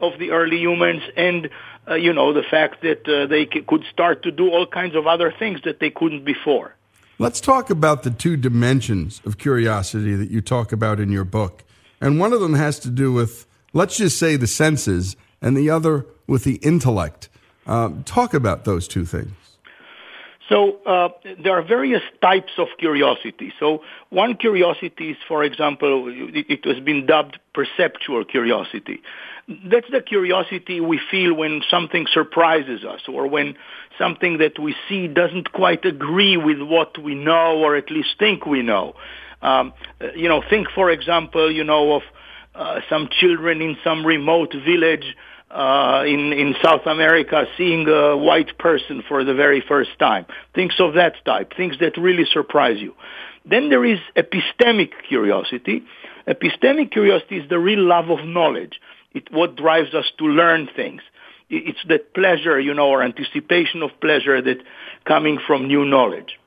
[0.00, 1.48] of the early humans and,
[1.88, 4.94] uh, you know, the fact that uh, they c- could start to do all kinds
[4.94, 6.74] of other things that they couldn't before.
[7.18, 11.64] Let's talk about the two dimensions of curiosity that you talk about in your book.
[12.00, 15.70] And one of them has to do with, let's just say, the senses, and the
[15.70, 17.28] other with the intellect.
[17.66, 19.32] Um, talk about those two things.
[20.48, 21.08] So uh,
[21.42, 23.52] there are various types of curiosity.
[23.58, 29.02] So one curiosity is, for example, it, it has been dubbed perceptual curiosity.
[29.48, 33.56] That's the curiosity we feel when something surprises us or when
[33.98, 38.44] something that we see doesn't quite agree with what we know or at least think
[38.44, 38.94] we know.
[39.42, 39.72] Um,
[40.14, 42.02] you know, think, for example, you know, of
[42.54, 48.16] uh, some children in some remote village uh, uh, in in South America, seeing a
[48.16, 52.78] white person for the very first time, things of that type, things that really surprise
[52.80, 52.94] you.
[53.44, 55.84] Then there is epistemic curiosity.
[56.26, 58.80] Epistemic curiosity is the real love of knowledge.
[59.16, 61.00] It what drives us to learn things.
[61.48, 64.58] It's that pleasure, you know, or anticipation of pleasure that
[65.04, 66.38] coming from new knowledge.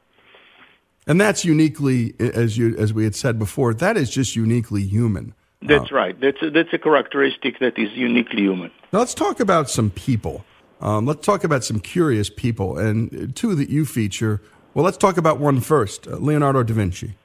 [1.07, 5.33] And that's uniquely, as you as we had said before, that is just uniquely human.
[5.61, 6.19] That's uh, right.
[6.21, 8.71] That's a, that's a characteristic that is uniquely human.
[8.93, 10.45] Now let's talk about some people.
[10.79, 14.41] Um, let's talk about some curious people, and two that you feature.
[14.75, 17.15] Well, let's talk about one first, uh, Leonardo da Vinci.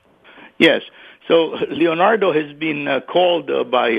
[0.58, 0.82] Yes.
[1.28, 3.98] So Leonardo has been uh, called uh, by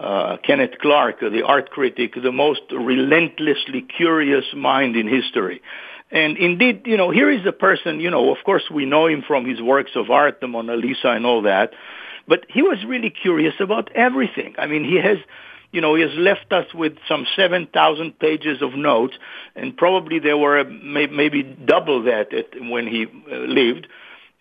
[0.00, 5.60] uh, Kenneth Clark, the art critic, the most relentlessly curious mind in history.
[6.10, 9.22] And indeed, you know, here is a person, you know, of course we know him
[9.26, 11.72] from his works of art, the Mona Lisa and all that,
[12.26, 14.54] but he was really curious about everything.
[14.58, 15.18] I mean, he has,
[15.70, 19.14] you know, he has left us with some 7,000 pages of notes,
[19.54, 22.28] and probably there were maybe double that
[22.58, 23.86] when he uh, lived.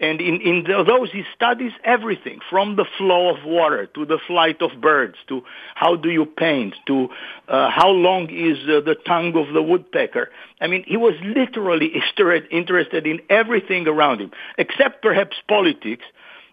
[0.02, 4.62] And in, in those, he studies everything from the flow of water to the flight
[4.62, 5.44] of birds to
[5.76, 7.10] how do you paint to
[7.50, 10.32] uh, how long is uh, the tongue of the woodpecker.
[10.62, 11.88] I mean, he was literally
[12.52, 16.06] interested in everything around him, except perhaps politics,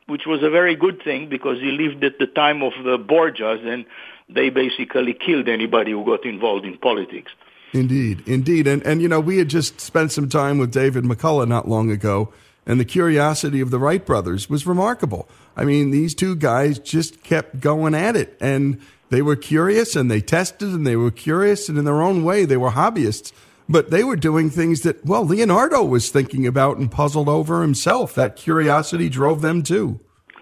[0.07, 3.65] which was a very good thing because he lived at the time of the Borgias
[3.65, 3.85] and
[4.29, 7.31] they basically killed anybody who got involved in politics.
[7.73, 8.67] Indeed, indeed.
[8.67, 11.93] And, and you know, we had just spent some time with David McCullough not long
[11.93, 12.33] ago
[12.67, 15.29] and the curiosity of the Wright brothers was remarkable.
[15.57, 20.11] I mean, these two guys just kept going at it, and they were curious, and
[20.11, 23.33] they tested, and they were curious, and in their own way, they were hobbyists.
[23.69, 28.15] But they were doing things that, well, Leonardo was thinking about and puzzled over himself.
[28.15, 29.99] That curiosity drove them too.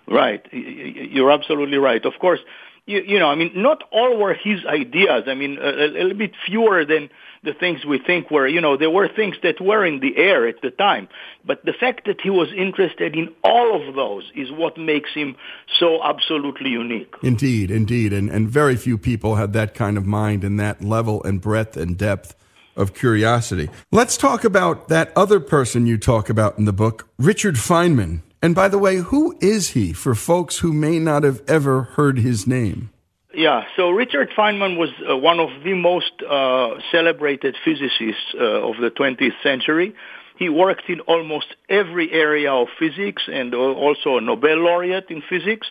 [0.06, 0.46] Right.
[0.52, 2.04] You're absolutely right.
[2.04, 2.40] Of course,
[2.86, 5.24] you, you know, I mean, not all were his ideas.
[5.26, 7.08] I mean, a, a little bit fewer than
[7.44, 10.48] the things we think were, you know, there were things that were in the air
[10.48, 11.08] at the time.
[11.44, 15.36] But the fact that he was interested in all of those is what makes him
[15.78, 17.14] so absolutely unique.
[17.22, 18.12] Indeed, indeed.
[18.12, 21.76] And, and very few people had that kind of mind and that level and breadth
[21.76, 22.34] and depth
[22.76, 23.68] of curiosity.
[23.92, 28.22] Let's talk about that other person you talk about in the book, Richard Feynman.
[28.42, 32.18] And by the way, who is he for folks who may not have ever heard
[32.18, 32.90] his name?
[33.36, 38.76] Yeah, so Richard Feynman was uh, one of the most uh, celebrated physicists uh, of
[38.80, 39.94] the 20th century.
[40.38, 45.66] He worked in almost every area of physics and also a Nobel laureate in physics.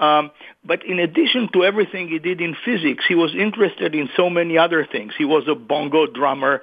[0.00, 0.32] Um,
[0.64, 4.58] but in addition to everything he did in physics, he was interested in so many
[4.58, 5.12] other things.
[5.16, 6.62] He was a bongo drummer.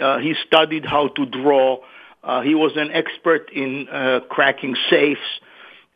[0.00, 1.78] Uh, he studied how to draw.
[2.22, 5.20] Uh, he was an expert in uh, cracking safes.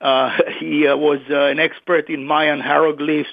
[0.61, 3.31] he was an expert in Mayan hieroglyphs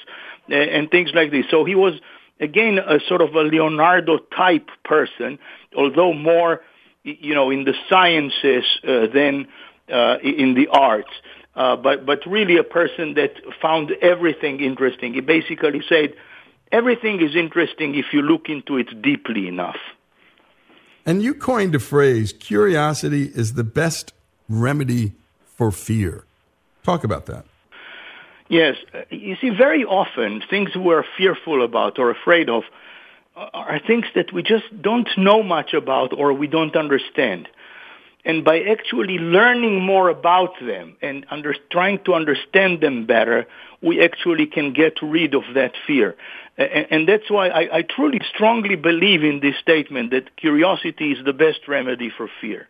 [0.49, 1.45] and things like this.
[1.49, 1.93] So he was
[2.39, 5.39] again a sort of a Leonardo type person,
[5.75, 6.61] although more
[7.03, 9.47] you know in the sciences uh, than
[9.91, 11.11] uh, in the arts.
[11.55, 13.31] Uh, but but really a person that
[13.61, 15.13] found everything interesting.
[15.13, 16.13] He basically said
[16.71, 19.77] everything is interesting if you look into it deeply enough.
[21.05, 24.13] And you coined a phrase: "Curiosity is the best
[24.49, 25.13] remedy
[25.45, 26.25] for fear."
[26.83, 27.45] Talk about that.
[28.47, 28.75] Yes.
[29.09, 32.63] You see, very often things we're fearful about or afraid of
[33.35, 37.49] are things that we just don't know much about or we don't understand.
[38.23, 43.45] And by actually learning more about them and under, trying to understand them better,
[43.81, 46.15] we actually can get rid of that fear.
[46.57, 51.23] And, and that's why I, I truly strongly believe in this statement that curiosity is
[51.23, 52.67] the best remedy for fear.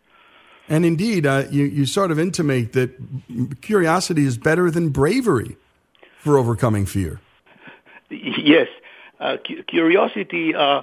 [0.67, 5.57] And indeed, uh, you, you sort of intimate that curiosity is better than bravery
[6.25, 7.19] for overcoming fear?
[8.09, 8.67] Yes.
[9.19, 10.81] Uh, cu- curiosity uh,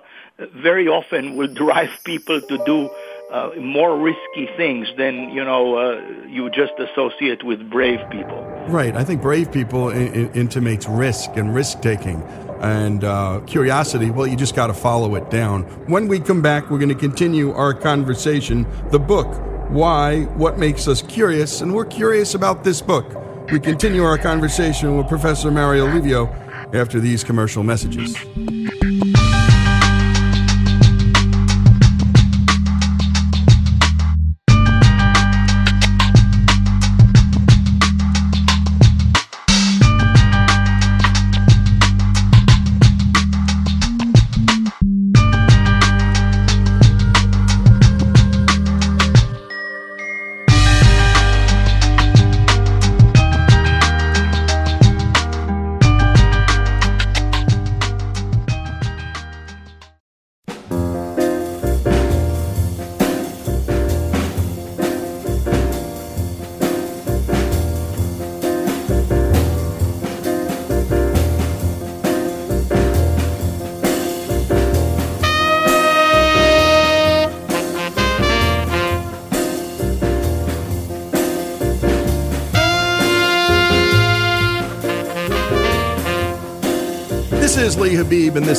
[0.55, 2.89] very often will drive people to do
[3.31, 8.41] uh, more risky things than you know uh, you just associate with brave people.
[8.69, 8.95] Right.
[8.95, 12.23] I think brave people in- in- intimates risk and risk taking.
[12.61, 15.65] And uh, curiosity, well, you just got to follow it down.
[15.89, 18.65] When we come back, we're going to continue our conversation.
[18.91, 19.27] The book,
[19.69, 23.07] Why, What Makes Us Curious, and we're curious about this book.
[23.53, 26.27] We continue our conversation with Professor Mario Livio
[26.73, 28.17] after these commercial messages.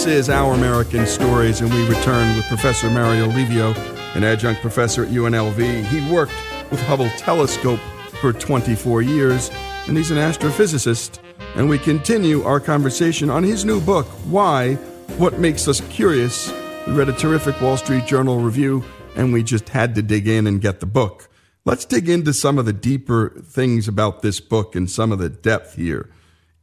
[0.04, 3.72] This is Our American Stories, and we return with Professor Mario Livio,
[4.16, 5.86] an adjunct professor at UNLV.
[5.86, 6.34] He worked
[6.70, 7.80] with Hubble Telescope
[8.20, 9.50] for 24 years,
[9.88, 11.20] and he's an astrophysicist.
[11.56, 14.74] And we continue our conversation on his new book, Why?
[15.18, 16.52] What Makes Us Curious.
[16.86, 18.84] We read a terrific Wall Street Journal review,
[19.16, 21.30] and we just had to dig in and get the book.
[21.64, 25.30] Let's dig into some of the deeper things about this book and some of the
[25.30, 26.10] depth here.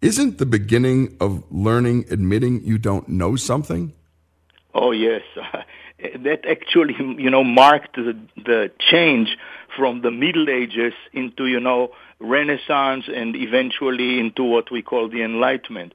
[0.03, 3.93] Isn't the beginning of learning admitting you don't know something?
[4.75, 5.21] Oh yes,
[5.99, 9.37] that actually you know marked the the change
[9.77, 15.23] from the Middle Ages into you know Renaissance and eventually into what we call the
[15.23, 15.93] Enlightenment.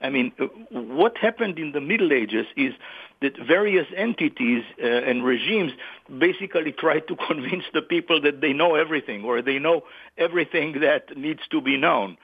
[0.00, 0.32] I mean,
[0.70, 2.72] what happened in the Middle Ages is
[3.20, 5.72] that various entities uh, and regimes
[6.18, 9.84] basically tried to convince the people that they know everything or they know
[10.16, 12.16] everything that needs to be known.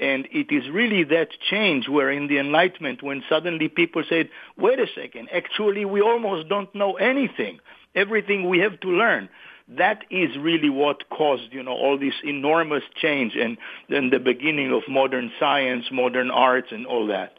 [0.00, 4.80] And it is really that change where in the Enlightenment, when suddenly people said, wait
[4.80, 7.60] a second, actually we almost don't know anything.
[7.94, 9.28] Everything we have to learn.
[9.68, 13.58] That is really what caused, you know, all this enormous change and
[13.90, 17.38] then the beginning of modern science, modern arts and all that.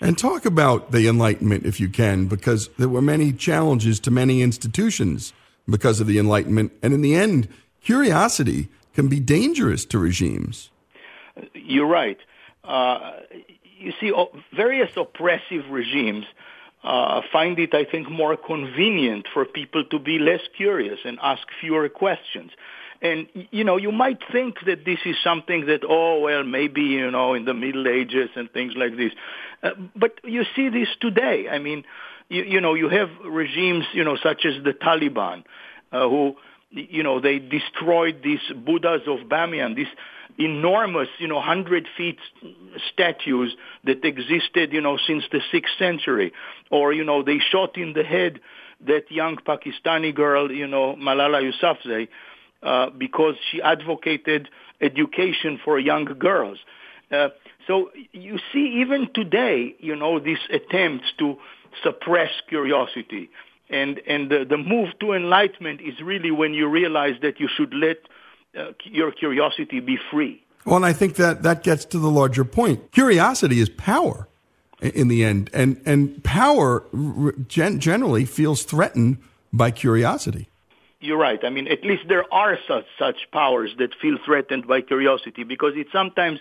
[0.00, 4.42] And talk about the Enlightenment if you can, because there were many challenges to many
[4.42, 5.32] institutions
[5.68, 6.72] because of the Enlightenment.
[6.82, 7.48] And in the end,
[7.80, 10.70] curiosity can be dangerous to regimes.
[11.68, 12.18] You're right.
[12.64, 13.12] Uh,
[13.78, 14.12] you see,
[14.56, 16.24] various oppressive regimes
[16.82, 21.42] uh, find it, I think, more convenient for people to be less curious and ask
[21.60, 22.52] fewer questions.
[23.02, 27.10] And, you know, you might think that this is something that, oh, well, maybe, you
[27.10, 29.12] know, in the Middle Ages and things like this.
[29.62, 31.48] Uh, but you see this today.
[31.50, 31.84] I mean,
[32.28, 35.44] you, you know, you have regimes, you know, such as the Taliban,
[35.92, 36.36] uh, who,
[36.70, 39.86] you know, they destroyed these Buddhas of Bamiyan, these
[40.38, 42.18] enormous, you know, hundred feet
[42.92, 46.32] statues that existed, you know, since the sixth century.
[46.70, 48.40] Or, you know, they shot in the head
[48.86, 52.08] that young Pakistani girl, you know, Malala Yousafzai,
[52.62, 54.48] uh, because she advocated
[54.80, 56.58] education for young girls.
[57.10, 57.28] Uh,
[57.66, 61.36] so you see, even today, you know, these attempts to
[61.82, 63.30] suppress curiosity.
[63.70, 67.74] And, and the, the move to enlightenment is really when you realize that you should
[67.74, 67.98] let
[68.56, 70.42] uh, your curiosity be free.
[70.64, 72.92] Well, and I think that that gets to the larger point.
[72.92, 74.28] Curiosity is power
[74.80, 76.84] in the end, and and power
[77.46, 79.18] gen- generally feels threatened
[79.52, 80.48] by curiosity.
[81.00, 81.42] You're right.
[81.44, 85.74] I mean, at least there are such such powers that feel threatened by curiosity because
[85.76, 86.40] it's sometimes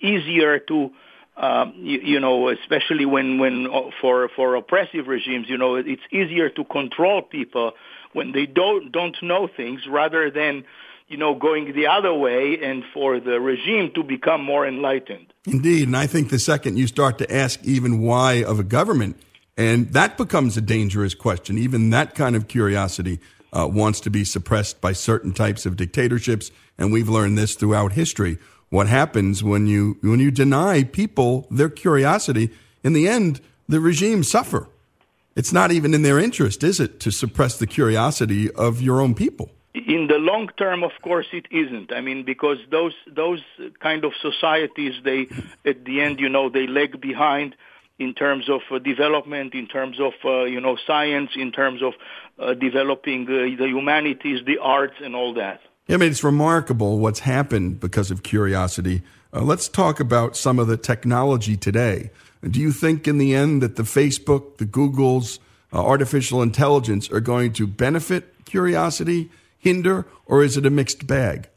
[0.00, 0.90] easier to.
[1.34, 6.02] Um, you, you know, especially when, when uh, for for oppressive regimes, you know, it's
[6.10, 7.72] easier to control people
[8.12, 10.64] when they don't don't know things rather than
[11.12, 15.32] you know, going the other way and for the regime to become more enlightened.
[15.46, 15.88] Indeed.
[15.88, 19.20] And I think the second you start to ask even why of a government,
[19.56, 23.20] and that becomes a dangerous question, even that kind of curiosity
[23.52, 26.50] uh, wants to be suppressed by certain types of dictatorships.
[26.78, 28.38] And we've learned this throughout history.
[28.70, 32.50] What happens when you, when you deny people their curiosity?
[32.82, 34.68] In the end, the regimes suffer.
[35.36, 39.14] It's not even in their interest, is it, to suppress the curiosity of your own
[39.14, 39.50] people?
[39.74, 41.92] In the long term, of course, it isn't.
[41.92, 43.42] I mean, because those those
[43.80, 45.28] kind of societies, they
[45.64, 47.56] at the end, you know, they lag behind
[47.98, 51.94] in terms of uh, development, in terms of uh, you know science, in terms of
[52.38, 55.60] uh, developing uh, the humanities, the arts, and all that.
[55.88, 59.02] I mean, it's remarkable what's happened because of curiosity.
[59.32, 62.10] Uh, let's talk about some of the technology today.
[62.42, 65.38] Do you think, in the end, that the Facebook, the Googles,
[65.72, 69.30] uh, artificial intelligence are going to benefit curiosity?
[69.62, 71.48] Hinder, or is it a mixed bag?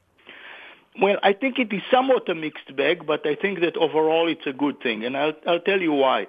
[1.02, 4.46] Well, I think it is somewhat a mixed bag, but I think that overall it's
[4.46, 6.28] a good thing, and I'll, I'll tell you why.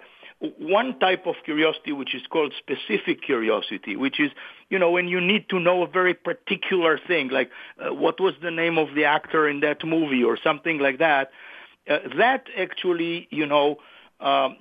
[0.58, 4.30] One type of curiosity, which is called specific curiosity, which is,
[4.68, 8.34] you know, when you need to know a very particular thing, like uh, what was
[8.42, 11.30] the name of the actor in that movie or something like that,
[11.88, 13.76] uh, that actually, you know,
[14.20, 14.56] um,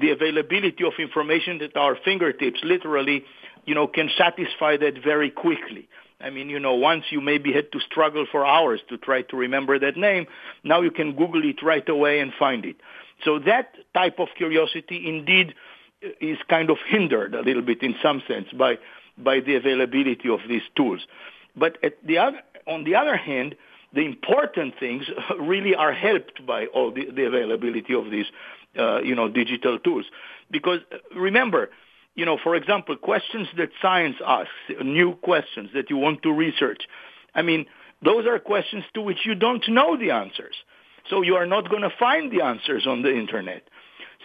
[0.00, 3.24] the availability of information at our fingertips literally
[3.66, 5.88] you know, can satisfy that very quickly.
[6.20, 9.36] I mean, you know, once you maybe had to struggle for hours to try to
[9.36, 10.26] remember that name,
[10.62, 12.76] now you can Google it right away and find it.
[13.24, 15.54] So that type of curiosity indeed
[16.20, 18.78] is kind of hindered a little bit in some sense by,
[19.18, 21.06] by the availability of these tools.
[21.56, 23.54] But the other, on the other hand,
[23.92, 25.04] the important things
[25.40, 28.26] really are helped by all the, the availability of these,
[28.78, 30.06] uh, you know, digital tools.
[30.50, 31.70] Because uh, remember,
[32.14, 34.50] you know, for example, questions that science asks,
[34.82, 36.82] new questions that you want to research.
[37.34, 37.66] I mean,
[38.04, 40.54] those are questions to which you don't know the answers.
[41.10, 43.64] So you are not going to find the answers on the internet.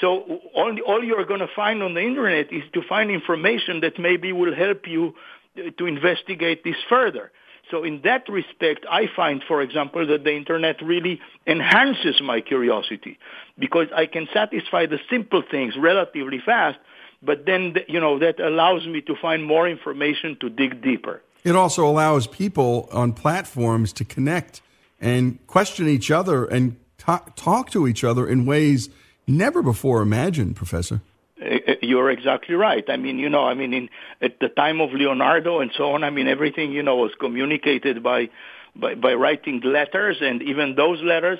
[0.02, 3.99] So all, all you're going to find on the internet is to find information that
[3.99, 5.16] maybe will help you
[5.57, 7.32] uh, to investigate this further.
[7.70, 13.20] So in that respect, I find, for example, that the internet really enhances my curiosity
[13.57, 16.80] because I can satisfy the simple things relatively fast,
[17.21, 21.21] but then, you know, that allows me to find more information to dig deeper.
[21.43, 24.61] It also allows people on platforms to connect
[24.99, 28.89] and question each other and talk, talk to each other in ways
[29.27, 31.01] never before imagined, Professor.
[31.41, 32.83] Uh, uh, you're exactly right.
[32.89, 33.89] I mean, you know, I mean, in,
[34.21, 38.03] at the time of Leonardo and so on, I mean, everything, you know, was communicated
[38.03, 38.29] by,
[38.75, 41.39] by, by writing letters, and even those letters,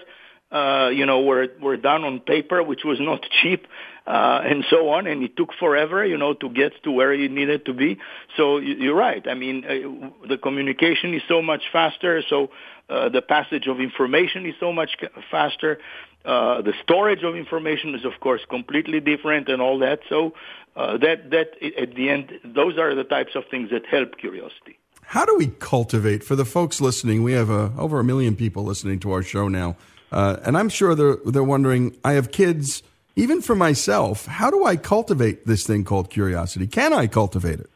[0.52, 3.68] uh, you know, were, were done on paper, which was not cheap,
[4.10, 7.30] uh, and so on, and it took forever, you know, to get to where it
[7.30, 8.00] needed to be.
[8.36, 9.26] So you're right.
[9.28, 12.50] I mean, uh, the communication is so much faster, so
[12.90, 14.98] uh, the passage of information is so much
[15.30, 15.78] faster.
[16.26, 20.00] Uh, the storage of information is, of course, completely different and all that.
[20.10, 20.34] So
[20.76, 24.80] uh, that that at the end, those are the types of things that help curiosity.
[25.04, 27.22] How do we cultivate for the folks listening?
[27.22, 29.78] We have uh, over a million people listening to our show now,
[30.12, 31.96] uh, and I'm sure they're they're wondering.
[32.04, 32.82] I have kids.
[33.16, 36.68] Even for myself, how do I cultivate this thing called curiosity?
[36.68, 37.70] Can I cultivate it?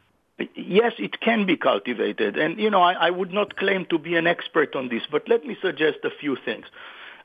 [0.56, 2.36] Yes, it can be cultivated.
[2.36, 5.28] And, you know, I, I would not claim to be an expert on this, but
[5.28, 6.66] let me suggest a few things.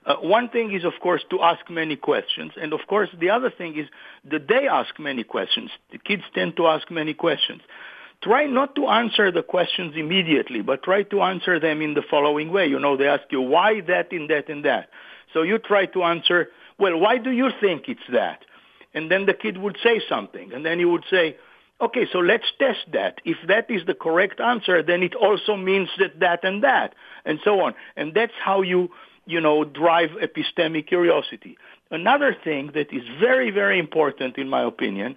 [0.05, 2.51] Uh, one thing is, of course, to ask many questions.
[2.61, 3.87] And, of course, the other thing is
[4.29, 5.71] that they ask many questions.
[5.91, 7.61] The kids tend to ask many questions.
[8.21, 12.51] Try not to answer the questions immediately, but try to answer them in the following
[12.51, 12.67] way.
[12.67, 14.89] You know, they ask you, why that and that and that?
[15.33, 16.49] So you try to answer,
[16.79, 18.45] well, why do you think it's that?
[18.93, 20.51] And then the kid would say something.
[20.53, 21.37] And then he would say,
[21.79, 23.21] okay, so let's test that.
[23.25, 26.95] If that is the correct answer, then it also means that that and that,
[27.25, 27.75] and so on.
[27.95, 28.89] And that's how you
[29.29, 31.55] you know, drive epistemic curiosity.
[31.91, 35.15] Another thing that is very, very important in my opinion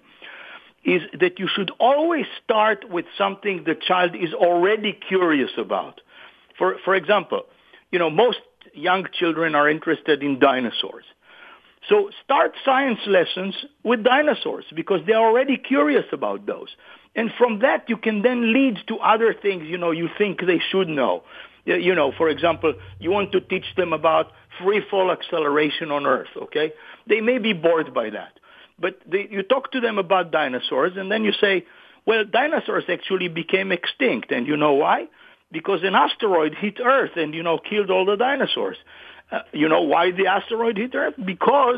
[0.85, 5.99] is that you should always start with something the child is already curious about.
[6.57, 7.43] For, for example,
[7.91, 8.39] you know, most
[8.73, 11.05] young children are interested in dinosaurs.
[11.89, 16.69] So start science lessons with dinosaurs because they're already curious about those.
[17.15, 20.61] And from that, you can then lead to other things, you know, you think they
[20.71, 21.23] should know.
[21.65, 24.31] You know, for example, you want to teach them about
[24.61, 26.73] free fall acceleration on Earth, okay?
[27.07, 28.39] They may be bored by that.
[28.79, 31.65] But they, you talk to them about dinosaurs and then you say,
[32.05, 34.31] well, dinosaurs actually became extinct.
[34.31, 35.07] And you know why?
[35.51, 38.77] Because an asteroid hit Earth and, you know, killed all the dinosaurs.
[39.33, 41.15] Uh, you know why the asteroid hit Earth?
[41.25, 41.77] Because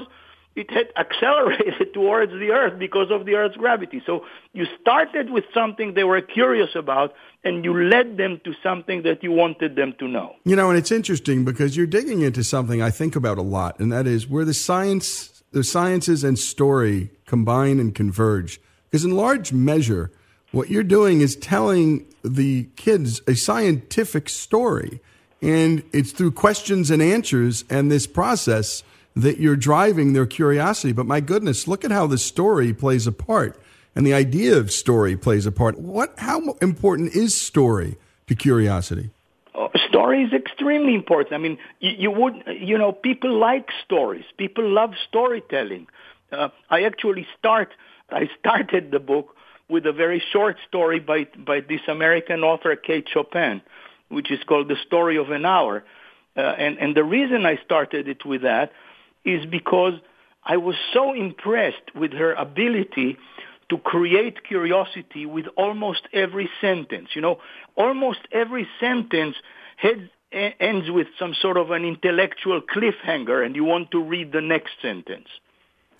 [0.56, 4.02] it had accelerated towards the Earth because of the Earth's gravity.
[4.06, 7.14] So you started with something they were curious about,
[7.44, 10.36] and you led them to something that you wanted them to know.
[10.44, 13.80] You know, and it's interesting because you're digging into something I think about a lot,
[13.80, 18.60] and that is where the science, the sciences and story combine and converge.
[18.90, 20.12] Because in large measure,
[20.52, 25.02] what you're doing is telling the kids a scientific story.
[25.46, 28.82] And it's through questions and answers and this process
[29.16, 30.92] that you're driving their curiosity.
[30.92, 33.62] But my goodness, look at how the story plays a part
[33.96, 35.78] and the idea of story plays a part.
[35.78, 37.96] What, how important is story
[38.26, 39.12] to curiosity?
[39.54, 41.36] Oh, story is extremely important.
[41.36, 44.26] I mean, you, you, would, you know, people like stories.
[44.38, 45.86] People love storytelling.
[46.32, 47.70] Uh, I actually start,
[48.10, 49.36] I started the book
[49.70, 53.62] with a very short story by, by this American author, Kate Chopin,
[54.10, 55.84] which is called The Story of an Hour.
[56.38, 58.72] Uh, and, and the reason I started it with that
[59.24, 59.94] is because
[60.44, 63.18] I was so impressed with her ability
[63.70, 67.10] to create curiosity with almost every sentence.
[67.16, 67.40] You know,
[67.76, 69.36] almost every sentence
[69.78, 74.42] heads, ends with some sort of an intellectual cliffhanger and you want to read the
[74.42, 75.28] next sentence.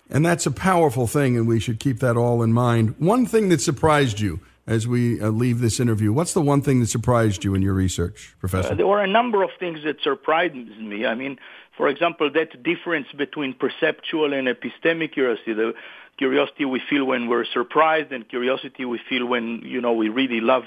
[0.08, 2.94] And that's a powerful thing, and we should keep that all in mind.
[2.98, 6.80] One thing that surprised you as we uh, leave this interview, what's the one thing
[6.80, 8.72] that surprised you in your research, Professor?
[8.72, 11.06] Uh, there were a number of things that surprised me.
[11.06, 11.38] I mean,
[11.76, 15.74] for example, that difference between perceptual and epistemic curiosity, the
[16.18, 20.40] curiosity we feel when we're surprised and curiosity we feel when, you know, we really
[20.40, 20.64] love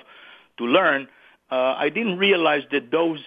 [0.57, 1.07] to learn,
[1.51, 3.19] uh, I didn't realize that those,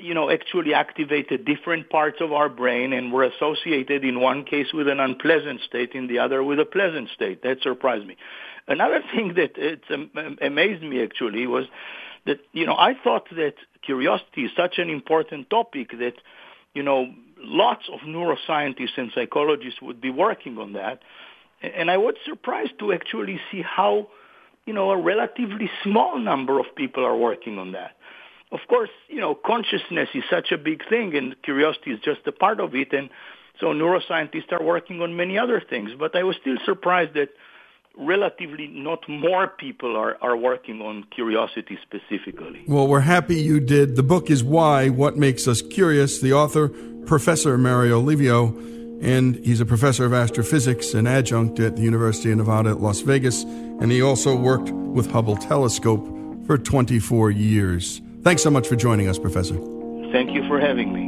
[0.00, 4.66] you know, actually activated different parts of our brain and were associated in one case
[4.72, 7.42] with an unpleasant state, in the other with a pleasant state.
[7.42, 8.16] That surprised me.
[8.68, 11.64] Another thing that it's, um, amazed me actually was
[12.26, 16.14] that, you know, I thought that curiosity is such an important topic that
[16.74, 21.00] you know, lots of neuroscientists and psychologists would be working on that.
[21.60, 24.08] And I was surprised to actually see how,
[24.66, 27.96] you know, a relatively small number of people are working on that.
[28.50, 32.32] Of course, you know, consciousness is such a big thing and curiosity is just a
[32.32, 32.92] part of it.
[32.92, 33.10] And
[33.60, 37.30] So neuroscientists are working on many other things, but I was still surprised that
[37.98, 42.62] relatively not more people are, are working on curiosity specifically.
[42.66, 43.96] Well, we're happy you did.
[43.96, 46.20] The book is Why, What Makes Us Curious.
[46.20, 46.68] The author,
[47.06, 48.56] Professor Mario Livio,
[49.00, 53.00] and he's a professor of astrophysics and adjunct at the University of Nevada at Las
[53.00, 56.06] Vegas, and he also worked with Hubble Telescope
[56.46, 58.00] for 24 years.
[58.22, 59.56] Thanks so much for joining us, Professor.
[60.12, 61.07] Thank you for having me.